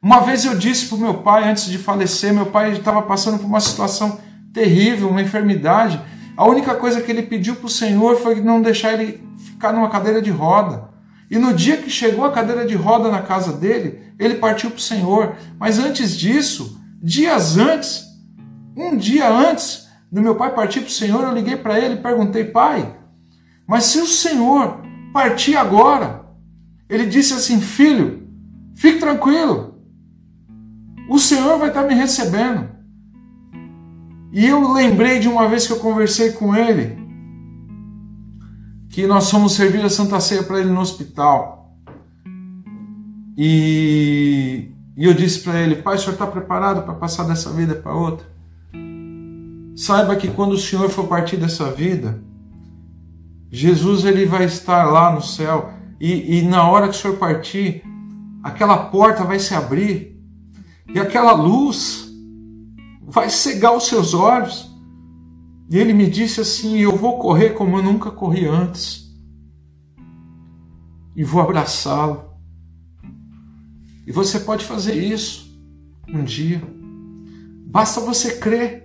Uma 0.00 0.20
vez 0.20 0.44
eu 0.44 0.54
disse 0.54 0.86
para 0.86 0.96
o 0.96 1.00
meu 1.00 1.14
pai, 1.14 1.48
antes 1.48 1.64
de 1.64 1.78
falecer, 1.78 2.32
meu 2.32 2.46
pai 2.46 2.72
estava 2.72 3.00
passando 3.02 3.38
por 3.38 3.46
uma 3.46 3.60
situação 3.60 4.20
terrível, 4.54 5.10
uma 5.10 5.20
enfermidade. 5.20 6.00
A 6.36 6.46
única 6.46 6.74
coisa 6.76 7.02
que 7.02 7.10
ele 7.10 7.22
pediu 7.22 7.56
para 7.56 7.66
o 7.66 7.70
Senhor 7.70 8.16
foi 8.16 8.40
não 8.40 8.62
deixar 8.62 8.94
ele 8.94 9.22
ficar 9.36 9.72
numa 9.72 9.90
cadeira 9.90 10.22
de 10.22 10.30
roda. 10.30 10.88
E 11.30 11.36
no 11.36 11.52
dia 11.52 11.76
que 11.76 11.90
chegou 11.90 12.24
a 12.24 12.32
cadeira 12.32 12.64
de 12.64 12.74
roda 12.74 13.10
na 13.10 13.20
casa 13.20 13.52
dele, 13.52 14.00
ele 14.18 14.36
partiu 14.36 14.70
para 14.70 14.78
o 14.78 14.82
Senhor. 14.82 15.34
Mas 15.58 15.78
antes 15.78 16.16
disso, 16.16 16.80
dias 17.02 17.58
antes, 17.58 18.04
um 18.76 18.96
dia 18.96 19.28
antes 19.28 19.88
do 20.10 20.22
meu 20.22 20.36
pai 20.36 20.54
partir 20.54 20.80
para 20.80 20.88
o 20.88 20.92
Senhor, 20.92 21.24
eu 21.24 21.34
liguei 21.34 21.56
para 21.56 21.78
ele 21.78 21.94
e 21.94 22.02
perguntei, 22.02 22.44
pai, 22.44 22.96
mas 23.66 23.84
se 23.84 23.98
o 23.98 24.06
Senhor 24.06 24.80
partir 25.12 25.56
agora, 25.56 26.24
ele 26.88 27.06
disse 27.06 27.34
assim, 27.34 27.60
filho, 27.60 28.28
fique 28.76 29.00
tranquilo, 29.00 29.74
o 31.08 31.18
Senhor 31.18 31.58
vai 31.58 31.68
estar 31.68 31.82
me 31.82 31.94
recebendo. 31.94 32.73
E 34.34 34.46
eu 34.46 34.72
lembrei 34.72 35.20
de 35.20 35.28
uma 35.28 35.48
vez 35.48 35.64
que 35.64 35.72
eu 35.72 35.78
conversei 35.78 36.32
com 36.32 36.56
ele, 36.56 36.98
que 38.90 39.06
nós 39.06 39.30
fomos 39.30 39.52
servir 39.52 39.84
a 39.84 39.88
Santa 39.88 40.18
Ceia 40.18 40.42
para 40.42 40.58
ele 40.58 40.70
no 40.70 40.80
hospital. 40.80 41.72
E, 43.38 44.72
e 44.96 45.04
eu 45.04 45.14
disse 45.14 45.38
para 45.38 45.60
ele: 45.60 45.76
Pai, 45.76 45.94
o 45.94 45.98
senhor 46.00 46.14
está 46.14 46.26
preparado 46.26 46.82
para 46.82 46.94
passar 46.94 47.22
dessa 47.22 47.52
vida 47.52 47.76
para 47.76 47.94
outra? 47.94 48.26
Saiba 49.76 50.16
que 50.16 50.26
quando 50.26 50.54
o 50.54 50.58
senhor 50.58 50.90
for 50.90 51.06
partir 51.06 51.36
dessa 51.36 51.70
vida, 51.70 52.20
Jesus 53.52 54.04
ele 54.04 54.26
vai 54.26 54.46
estar 54.46 54.82
lá 54.86 55.14
no 55.14 55.22
céu 55.22 55.70
e, 56.00 56.38
e 56.38 56.42
na 56.42 56.68
hora 56.68 56.88
que 56.88 56.96
o 56.96 56.98
senhor 57.00 57.18
partir, 57.18 57.84
aquela 58.42 58.76
porta 58.76 59.22
vai 59.22 59.38
se 59.38 59.54
abrir 59.54 60.20
e 60.92 60.98
aquela 60.98 61.32
luz 61.32 62.03
vai 63.06 63.30
cegar 63.30 63.76
os 63.76 63.86
seus 63.86 64.14
olhos. 64.14 64.70
E 65.70 65.78
ele 65.78 65.92
me 65.92 66.08
disse 66.08 66.40
assim: 66.40 66.78
Eu 66.78 66.96
vou 66.96 67.18
correr 67.18 67.50
como 67.50 67.78
eu 67.78 67.82
nunca 67.82 68.10
corri 68.10 68.46
antes, 68.46 69.04
e 71.16 71.24
vou 71.24 71.40
abraçá-lo. 71.40 72.34
E 74.06 74.12
você 74.12 74.40
pode 74.40 74.64
fazer 74.64 74.94
isso 74.94 75.50
um 76.08 76.22
dia. 76.22 76.62
Basta 77.66 78.00
você 78.00 78.36
crer 78.36 78.84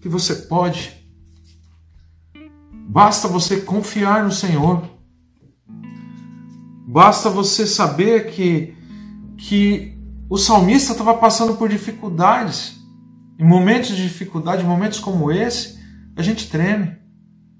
que 0.00 0.08
você 0.08 0.34
pode. 0.34 1.02
Basta 2.88 3.26
você 3.26 3.60
confiar 3.60 4.24
no 4.24 4.30
Senhor. 4.30 4.88
Basta 6.86 7.30
você 7.30 7.66
saber 7.66 8.30
que, 8.32 8.76
que 9.36 9.98
o 10.28 10.36
salmista 10.36 10.92
estava 10.92 11.14
passando 11.14 11.54
por 11.54 11.68
dificuldades. 11.68 12.81
Em 13.42 13.44
momentos 13.44 13.96
de 13.96 14.04
dificuldade, 14.04 14.62
momentos 14.62 15.00
como 15.00 15.32
esse, 15.32 15.76
a 16.14 16.22
gente 16.22 16.48
treme. 16.48 16.92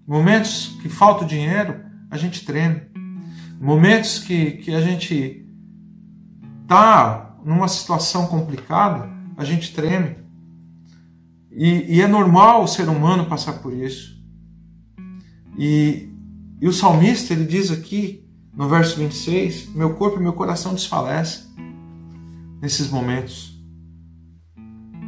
Momentos 0.06 0.76
que 0.80 0.88
falta 0.88 1.24
o 1.24 1.26
dinheiro, 1.26 1.74
a 2.08 2.16
gente 2.16 2.44
treme. 2.44 2.82
Momentos 3.60 4.20
que, 4.20 4.52
que 4.52 4.72
a 4.72 4.80
gente 4.80 5.44
está 6.62 7.36
numa 7.44 7.66
situação 7.66 8.28
complicada, 8.28 9.10
a 9.36 9.44
gente 9.44 9.74
treme. 9.74 10.18
E, 11.50 11.96
e, 11.96 12.00
é 12.00 12.06
normal 12.06 12.62
o 12.62 12.68
ser 12.68 12.88
humano 12.88 13.26
passar 13.26 13.54
por 13.54 13.72
isso. 13.72 14.16
E, 15.58 16.08
e 16.60 16.68
o 16.68 16.72
salmista 16.72 17.32
ele 17.32 17.44
diz 17.44 17.72
aqui 17.72 18.24
no 18.54 18.68
verso 18.68 19.00
26: 19.00 19.74
Meu 19.74 19.94
corpo 19.94 20.20
e 20.20 20.22
meu 20.22 20.32
coração 20.32 20.74
desfalecem 20.74 21.42
nesses 22.60 22.88
momentos. 22.88 23.51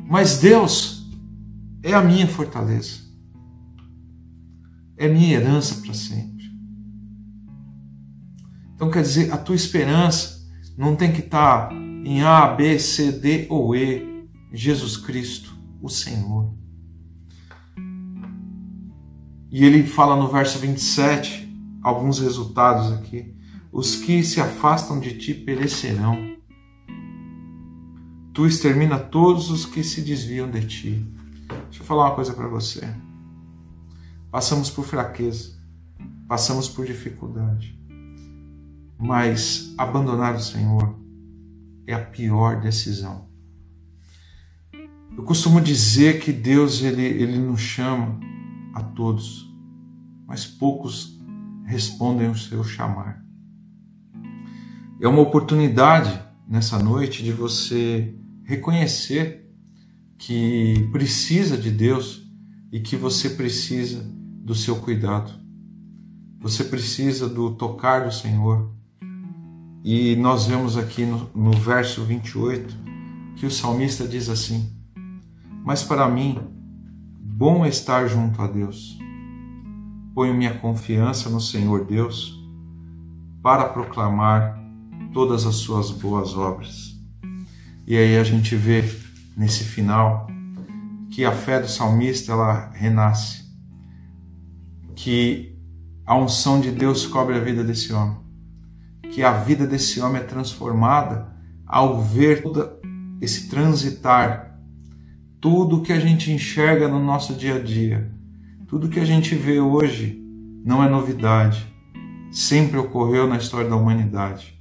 Mas 0.06 0.38
Deus 0.38 1.10
é 1.82 1.92
a 1.94 2.02
minha 2.02 2.26
fortaleza, 2.26 3.00
é 4.96 5.08
minha 5.08 5.34
herança 5.34 5.80
para 5.80 5.94
sempre. 5.94 6.44
Então 8.74 8.90
quer 8.90 9.02
dizer, 9.02 9.32
a 9.32 9.38
tua 9.38 9.54
esperança 9.54 10.46
não 10.76 10.94
tem 10.94 11.12
que 11.12 11.20
estar 11.20 11.68
tá 11.68 11.74
em 11.74 12.22
A, 12.22 12.46
B, 12.48 12.78
C, 12.78 13.12
D 13.12 13.46
ou 13.48 13.74
E, 13.74 14.28
Jesus 14.52 14.96
Cristo, 14.96 15.56
o 15.80 15.88
Senhor. 15.88 16.54
E 19.50 19.64
ele 19.64 19.84
fala 19.84 20.16
no 20.16 20.28
verso 20.28 20.58
27 20.58 21.48
alguns 21.82 22.18
resultados 22.18 22.92
aqui. 22.92 23.34
Os 23.72 23.96
que 23.96 24.22
se 24.22 24.40
afastam 24.40 25.00
de 25.00 25.16
ti 25.16 25.32
perecerão 25.32 26.33
Tu 28.34 28.46
extermina 28.46 28.98
todos 28.98 29.48
os 29.48 29.64
que 29.64 29.84
se 29.84 30.00
desviam 30.00 30.50
de 30.50 30.66
ti. 30.66 31.06
Deixa 31.66 31.82
eu 31.82 31.86
falar 31.86 32.06
uma 32.06 32.16
coisa 32.16 32.34
para 32.34 32.48
você. 32.48 32.82
Passamos 34.28 34.68
por 34.68 34.84
fraqueza, 34.84 35.56
passamos 36.26 36.68
por 36.68 36.84
dificuldade, 36.84 37.78
mas 38.98 39.72
abandonar 39.78 40.34
o 40.34 40.40
Senhor 40.40 40.98
é 41.86 41.94
a 41.94 42.04
pior 42.04 42.60
decisão. 42.60 43.28
Eu 45.16 45.22
costumo 45.22 45.60
dizer 45.60 46.18
que 46.18 46.32
Deus 46.32 46.82
ele, 46.82 47.04
ele 47.04 47.38
nos 47.38 47.60
chama 47.60 48.18
a 48.74 48.82
todos, 48.82 49.48
mas 50.26 50.44
poucos 50.44 51.16
respondem 51.64 52.28
o 52.28 52.36
seu 52.36 52.64
chamar. 52.64 53.24
É 55.00 55.06
uma 55.06 55.20
oportunidade 55.20 56.20
nessa 56.48 56.80
noite 56.80 57.22
de 57.22 57.30
você 57.30 58.18
reconhecer 58.44 59.50
que 60.18 60.88
precisa 60.92 61.56
de 61.56 61.70
Deus 61.70 62.22
e 62.70 62.80
que 62.80 62.96
você 62.96 63.30
precisa 63.30 64.04
do 64.44 64.54
seu 64.54 64.76
cuidado. 64.76 65.32
Você 66.40 66.64
precisa 66.64 67.28
do 67.28 67.54
tocar 67.54 68.04
do 68.04 68.12
Senhor. 68.12 68.70
E 69.82 70.16
nós 70.16 70.46
vemos 70.46 70.76
aqui 70.76 71.04
no, 71.04 71.30
no 71.34 71.52
verso 71.52 72.04
28 72.04 72.74
que 73.36 73.46
o 73.46 73.50
salmista 73.50 74.06
diz 74.06 74.28
assim: 74.28 74.70
Mas 75.64 75.82
para 75.82 76.08
mim, 76.08 76.38
bom 77.20 77.64
é 77.64 77.68
estar 77.68 78.06
junto 78.06 78.40
a 78.40 78.46
Deus. 78.46 78.98
Ponho 80.14 80.34
minha 80.34 80.58
confiança 80.58 81.28
no 81.28 81.40
Senhor 81.40 81.84
Deus 81.84 82.40
para 83.42 83.68
proclamar 83.68 84.58
todas 85.12 85.46
as 85.46 85.56
suas 85.56 85.90
boas 85.90 86.36
obras. 86.36 86.93
E 87.86 87.96
aí 87.96 88.16
a 88.16 88.24
gente 88.24 88.56
vê 88.56 88.82
nesse 89.36 89.64
final 89.64 90.26
que 91.10 91.24
a 91.24 91.32
fé 91.32 91.60
do 91.60 91.68
salmista 91.68 92.32
ela 92.32 92.70
renasce, 92.72 93.44
que 94.96 95.56
a 96.06 96.16
unção 96.16 96.60
de 96.60 96.70
Deus 96.70 97.06
cobre 97.06 97.36
a 97.36 97.40
vida 97.40 97.62
desse 97.62 97.92
homem, 97.92 98.16
que 99.12 99.22
a 99.22 99.32
vida 99.32 99.66
desse 99.66 100.00
homem 100.00 100.22
é 100.22 100.24
transformada 100.24 101.32
ao 101.66 102.02
ver 102.02 102.42
todo 102.42 102.68
esse 103.20 103.48
transitar, 103.48 104.58
tudo 105.40 105.82
que 105.82 105.92
a 105.92 106.00
gente 106.00 106.32
enxerga 106.32 106.88
no 106.88 106.98
nosso 106.98 107.34
dia 107.34 107.56
a 107.56 107.60
dia, 107.60 108.10
tudo 108.66 108.88
que 108.88 108.98
a 108.98 109.04
gente 109.04 109.34
vê 109.34 109.60
hoje 109.60 110.20
não 110.64 110.82
é 110.82 110.88
novidade, 110.88 111.66
sempre 112.32 112.78
ocorreu 112.78 113.26
na 113.26 113.36
história 113.36 113.68
da 113.68 113.76
humanidade. 113.76 114.58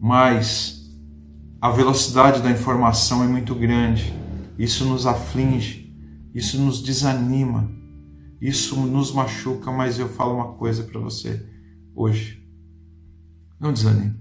Mas 0.00 0.85
a 1.66 1.70
velocidade 1.70 2.40
da 2.40 2.48
informação 2.48 3.24
é 3.24 3.26
muito 3.26 3.52
grande 3.52 4.14
isso 4.56 4.84
nos 4.84 5.04
aflige, 5.04 5.92
isso 6.32 6.62
nos 6.62 6.80
desanima, 6.80 7.68
isso 8.40 8.76
nos 8.76 9.12
machuca, 9.12 9.72
mas 9.72 9.98
eu 9.98 10.08
falo 10.08 10.36
uma 10.36 10.52
coisa 10.52 10.84
para 10.84 11.00
você 11.00 11.44
hoje. 11.92 12.40
Não 13.58 13.72
desanime. 13.72 14.14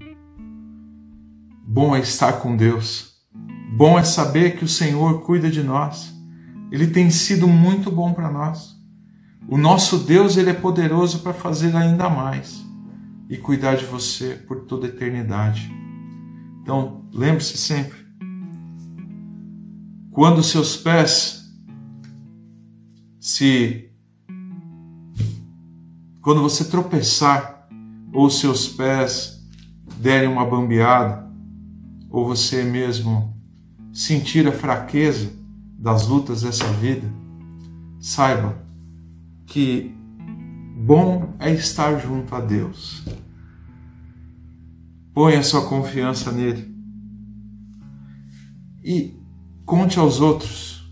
Bom 1.67 1.95
é 1.95 1.99
estar 1.99 2.33
com 2.33 2.57
Deus. 2.57 3.13
Bom 3.77 3.99
é 3.99 4.03
saber 4.03 4.57
que 4.57 4.65
o 4.65 4.67
Senhor 4.67 5.21
cuida 5.21 5.49
de 5.49 5.61
nós. 5.61 6.11
Ele 6.71 6.87
tem 6.87 7.11
sido 7.11 7.47
muito 7.47 7.91
bom 7.91 8.11
para 8.11 8.31
nós. 8.31 8.75
O 9.47 9.55
nosso 9.55 9.99
Deus, 9.99 10.35
ele 10.35 10.49
é 10.49 10.53
poderoso 10.53 11.19
para 11.19 11.31
fazer 11.31 11.75
ainda 11.75 12.09
mais 12.09 12.65
e 13.29 13.37
cuidar 13.37 13.75
de 13.75 13.85
você 13.85 14.33
por 14.33 14.61
toda 14.61 14.87
a 14.87 14.89
eternidade. 14.89 15.71
Então, 16.63 17.04
lembre-se 17.15 17.57
sempre, 17.57 17.97
quando 20.11 20.43
seus 20.43 20.75
pés 20.75 21.51
se. 23.19 23.89
Quando 26.21 26.41
você 26.41 26.65
tropeçar, 26.65 27.67
ou 28.11 28.29
seus 28.29 28.67
pés 28.67 29.43
derem 29.97 30.27
uma 30.27 30.45
bambeada, 30.45 31.29
ou 32.09 32.25
você 32.25 32.63
mesmo 32.63 33.35
sentir 33.93 34.47
a 34.47 34.51
fraqueza 34.51 35.31
das 35.77 36.07
lutas 36.07 36.41
dessa 36.41 36.65
vida, 36.73 37.07
saiba 37.99 38.57
que 39.45 39.95
bom 40.77 41.33
é 41.39 41.53
estar 41.53 41.99
junto 41.99 42.33
a 42.35 42.41
Deus. 42.41 43.05
Ponha 45.13 45.41
sua 45.43 45.67
confiança 45.67 46.31
nele. 46.31 46.74
E 48.85 49.25
Conte 49.65 49.97
aos 49.97 50.21
outros 50.21 50.87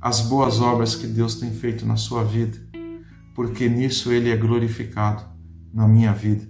as 0.00 0.22
boas 0.22 0.62
obras 0.62 0.94
que 0.94 1.06
Deus 1.06 1.34
tem 1.34 1.50
feito 1.50 1.84
na 1.84 1.96
sua 1.96 2.24
vida, 2.24 2.56
porque 3.34 3.68
nisso 3.68 4.10
Ele 4.10 4.30
é 4.30 4.36
glorificado 4.36 5.22
na 5.74 5.86
minha 5.86 6.14
vida 6.14 6.48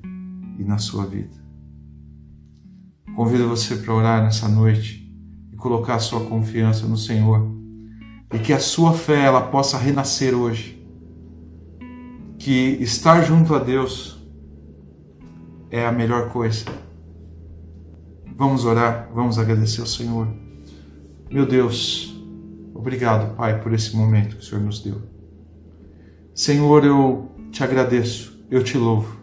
e 0.56 0.62
na 0.62 0.78
sua 0.78 1.04
vida. 1.04 1.34
Convido 3.16 3.48
você 3.48 3.74
para 3.74 3.92
orar 3.92 4.22
nessa 4.22 4.48
noite 4.48 5.12
e 5.52 5.56
colocar 5.56 5.96
a 5.96 5.98
sua 5.98 6.24
confiança 6.26 6.86
no 6.86 6.96
Senhor 6.96 7.50
e 8.32 8.38
que 8.38 8.52
a 8.52 8.60
sua 8.60 8.92
fé 8.92 9.24
ela 9.24 9.40
possa 9.40 9.76
renascer 9.76 10.32
hoje. 10.36 10.80
Que 12.38 12.78
estar 12.80 13.22
junto 13.22 13.52
a 13.52 13.58
Deus 13.58 14.24
é 15.72 15.84
a 15.84 15.90
melhor 15.90 16.30
coisa. 16.30 16.66
Vamos 18.36 18.64
orar, 18.64 19.10
vamos 19.12 19.40
agradecer 19.40 19.80
ao 19.80 19.86
Senhor. 19.88 20.47
Meu 21.30 21.44
Deus, 21.44 22.18
obrigado, 22.74 23.36
Pai, 23.36 23.60
por 23.60 23.74
esse 23.74 23.94
momento 23.94 24.36
que 24.36 24.42
o 24.42 24.44
Senhor 24.46 24.64
nos 24.64 24.80
deu. 24.82 25.02
Senhor, 26.34 26.86
eu 26.86 27.30
te 27.52 27.62
agradeço, 27.62 28.42
eu 28.50 28.64
te 28.64 28.78
louvo 28.78 29.18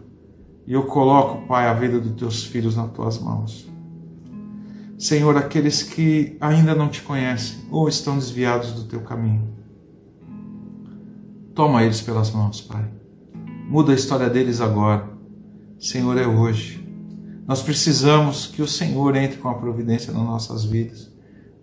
e 0.68 0.72
eu 0.72 0.84
coloco, 0.84 1.48
Pai, 1.48 1.66
a 1.66 1.74
vida 1.74 1.98
dos 1.98 2.12
teus 2.12 2.44
filhos 2.44 2.76
nas 2.76 2.92
tuas 2.92 3.18
mãos. 3.18 3.68
Senhor, 4.96 5.36
aqueles 5.36 5.82
que 5.82 6.36
ainda 6.40 6.76
não 6.76 6.88
te 6.88 7.02
conhecem 7.02 7.64
ou 7.72 7.88
estão 7.88 8.16
desviados 8.16 8.70
do 8.70 8.84
teu 8.84 9.00
caminho, 9.00 9.52
toma 11.56 11.82
eles 11.82 12.00
pelas 12.00 12.30
mãos, 12.30 12.60
Pai. 12.60 12.88
Muda 13.68 13.90
a 13.90 13.96
história 13.96 14.30
deles 14.30 14.60
agora. 14.60 15.10
Senhor, 15.76 16.16
é 16.16 16.26
hoje. 16.26 16.86
Nós 17.48 17.62
precisamos 17.62 18.46
que 18.46 18.62
o 18.62 18.68
Senhor 18.68 19.16
entre 19.16 19.38
com 19.38 19.48
a 19.48 19.54
providência 19.54 20.12
nas 20.12 20.22
nossas 20.22 20.64
vidas 20.64 21.15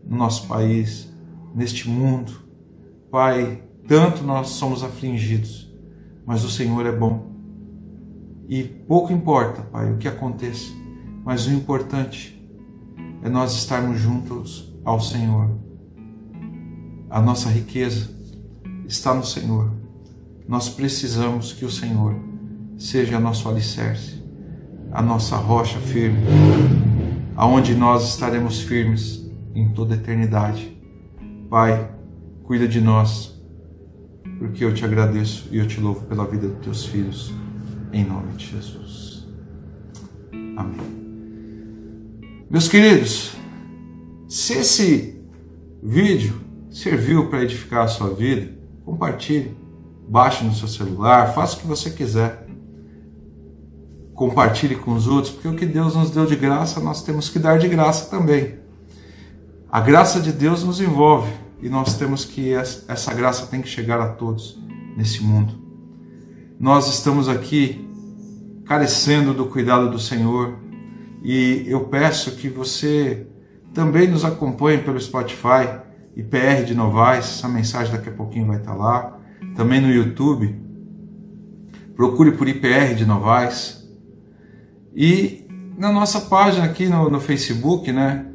no 0.05 0.17
nosso 0.17 0.47
país, 0.47 1.11
neste 1.53 1.89
mundo. 1.89 2.31
Pai, 3.11 3.63
tanto 3.87 4.23
nós 4.23 4.49
somos 4.49 4.83
afligidos, 4.83 5.71
mas 6.25 6.43
o 6.43 6.49
Senhor 6.49 6.85
é 6.85 6.91
bom. 6.91 7.31
E 8.47 8.63
pouco 8.63 9.13
importa, 9.13 9.61
Pai, 9.61 9.91
o 9.91 9.97
que 9.97 10.07
aconteça, 10.07 10.71
mas 11.23 11.47
o 11.47 11.51
importante 11.51 12.33
é 13.21 13.29
nós 13.29 13.53
estarmos 13.53 13.99
juntos 13.99 14.73
ao 14.83 14.99
Senhor. 14.99 15.49
A 17.09 17.21
nossa 17.21 17.49
riqueza 17.49 18.09
está 18.85 19.13
no 19.13 19.25
Senhor. 19.25 19.71
Nós 20.47 20.67
precisamos 20.67 21.53
que 21.53 21.63
o 21.63 21.69
Senhor 21.69 22.15
seja 22.77 23.19
nosso 23.19 23.47
alicerce, 23.47 24.21
a 24.91 25.01
nossa 25.01 25.37
rocha 25.37 25.79
firme, 25.79 26.19
aonde 27.35 27.73
nós 27.75 28.09
estaremos 28.09 28.59
firmes 28.59 29.22
em 29.55 29.69
toda 29.69 29.93
a 29.93 29.97
eternidade. 29.97 30.77
Pai, 31.49 31.91
cuida 32.43 32.67
de 32.67 32.81
nós, 32.81 33.39
porque 34.39 34.63
eu 34.63 34.73
te 34.73 34.83
agradeço 34.83 35.47
e 35.51 35.57
eu 35.57 35.67
te 35.67 35.79
louvo 35.79 36.05
pela 36.05 36.25
vida 36.25 36.47
dos 36.47 36.63
teus 36.63 36.85
filhos, 36.85 37.33
em 37.91 38.03
nome 38.03 38.33
de 38.33 38.47
Jesus. 38.47 39.27
Amém. 40.55 41.03
Meus 42.49 42.67
queridos, 42.67 43.35
se 44.27 44.53
esse 44.53 45.21
vídeo 45.81 46.41
serviu 46.69 47.29
para 47.29 47.43
edificar 47.43 47.83
a 47.83 47.87
sua 47.87 48.13
vida, 48.13 48.51
compartilhe, 48.83 49.55
baixe 50.07 50.43
no 50.43 50.53
seu 50.53 50.67
celular, 50.67 51.33
faça 51.33 51.57
o 51.57 51.59
que 51.61 51.67
você 51.67 51.89
quiser. 51.89 52.47
Compartilhe 54.13 54.75
com 54.75 54.93
os 54.93 55.07
outros, 55.07 55.33
porque 55.33 55.47
o 55.47 55.55
que 55.55 55.65
Deus 55.65 55.95
nos 55.95 56.11
deu 56.11 56.25
de 56.25 56.35
graça, 56.35 56.79
nós 56.79 57.03
temos 57.03 57.29
que 57.29 57.39
dar 57.39 57.57
de 57.57 57.67
graça 57.67 58.09
também. 58.09 58.62
A 59.73 59.81
graça 59.81 60.21
de 60.21 60.31
Deus 60.31 60.63
nos 60.63 60.79
envolve 60.79 61.33
e 61.59 61.67
nós 61.67 61.97
temos 61.97 62.23
que 62.23 62.53
essa 62.53 63.11
graça 63.11 63.47
tem 63.47 63.59
que 63.59 63.67
chegar 63.67 63.99
a 63.99 64.09
todos 64.09 64.61
nesse 64.95 65.23
mundo. 65.23 65.51
Nós 66.59 66.87
estamos 66.87 67.27
aqui 67.27 67.89
carecendo 68.65 69.33
do 69.33 69.47
cuidado 69.47 69.89
do 69.89 69.97
Senhor 69.97 70.59
e 71.23 71.65
eu 71.65 71.85
peço 71.85 72.35
que 72.35 72.49
você 72.49 73.25
também 73.73 74.07
nos 74.07 74.23
acompanhe 74.23 74.77
pelo 74.77 75.01
Spotify 75.01 75.81
IPR 76.15 76.65
de 76.67 76.75
Novaes, 76.75 77.25
essa 77.25 77.49
mensagem 77.49 77.91
daqui 77.91 78.09
a 78.09 78.13
pouquinho 78.13 78.45
vai 78.45 78.57
estar 78.57 78.75
lá. 78.75 79.19
Também 79.55 79.81
no 79.81 79.89
YouTube, 79.89 80.55
procure 81.95 82.33
por 82.33 82.47
IPR 82.47 82.93
de 82.93 83.07
Novaes. 83.07 83.89
E 84.95 85.47
na 85.75 85.91
nossa 85.91 86.21
página 86.21 86.63
aqui 86.63 86.85
no, 86.85 87.09
no 87.09 87.19
Facebook, 87.19 87.91
né? 87.91 88.27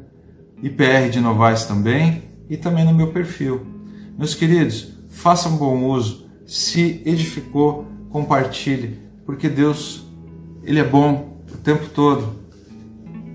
IPR 0.61 1.09
de 1.09 1.19
Novaes 1.19 1.65
também 1.65 2.23
e 2.49 2.57
também 2.57 2.83
no 2.83 2.93
meu 2.93 3.11
perfil. 3.11 3.65
Meus 4.17 4.35
queridos, 4.35 4.93
façam 5.09 5.55
bom 5.55 5.85
uso. 5.85 6.27
Se 6.45 7.01
edificou, 7.05 7.87
compartilhe, 8.09 8.99
porque 9.25 9.47
Deus, 9.47 10.03
Ele 10.63 10.79
é 10.79 10.83
bom 10.83 11.41
o 11.53 11.57
tempo 11.57 11.87
todo. 11.89 12.39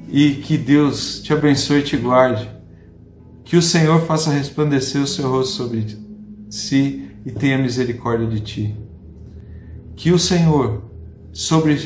E 0.08 0.34
que 0.34 0.58
Deus 0.58 1.22
te 1.22 1.32
abençoe 1.32 1.80
e 1.80 1.84
te 1.84 1.96
guarde. 1.96 2.50
Que 3.44 3.56
o 3.56 3.62
Senhor 3.62 4.02
faça 4.02 4.30
resplandecer 4.30 5.00
o 5.00 5.06
seu 5.06 5.30
rosto 5.30 5.54
sobre 5.54 5.98
si 6.50 7.10
e 7.24 7.30
tenha 7.30 7.58
misericórdia 7.58 8.26
de 8.26 8.40
ti. 8.40 8.76
Que 9.96 10.12
o 10.12 10.18
Senhor 10.18 10.82
sobre 11.32 11.76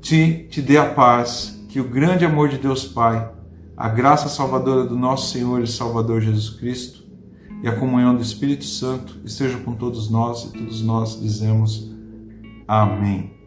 ti 0.00 0.46
te 0.50 0.62
dê 0.62 0.78
a 0.78 0.86
paz, 0.86 1.60
que 1.68 1.80
o 1.80 1.88
grande 1.88 2.24
amor 2.24 2.48
de 2.48 2.58
Deus 2.58 2.84
Pai 2.84 3.37
a 3.78 3.88
graça 3.88 4.28
salvadora 4.28 4.84
do 4.84 4.96
nosso 4.96 5.30
Senhor 5.30 5.62
e 5.62 5.66
Salvador 5.68 6.20
Jesus 6.20 6.50
Cristo, 6.50 7.06
e 7.62 7.68
a 7.68 7.76
comunhão 7.76 8.12
do 8.12 8.20
Espírito 8.20 8.64
Santo 8.64 9.20
esteja 9.24 9.56
com 9.58 9.72
todos 9.72 10.10
nós 10.10 10.46
e 10.46 10.52
todos 10.52 10.82
nós 10.82 11.20
dizemos 11.20 11.88
amém. 12.66 13.37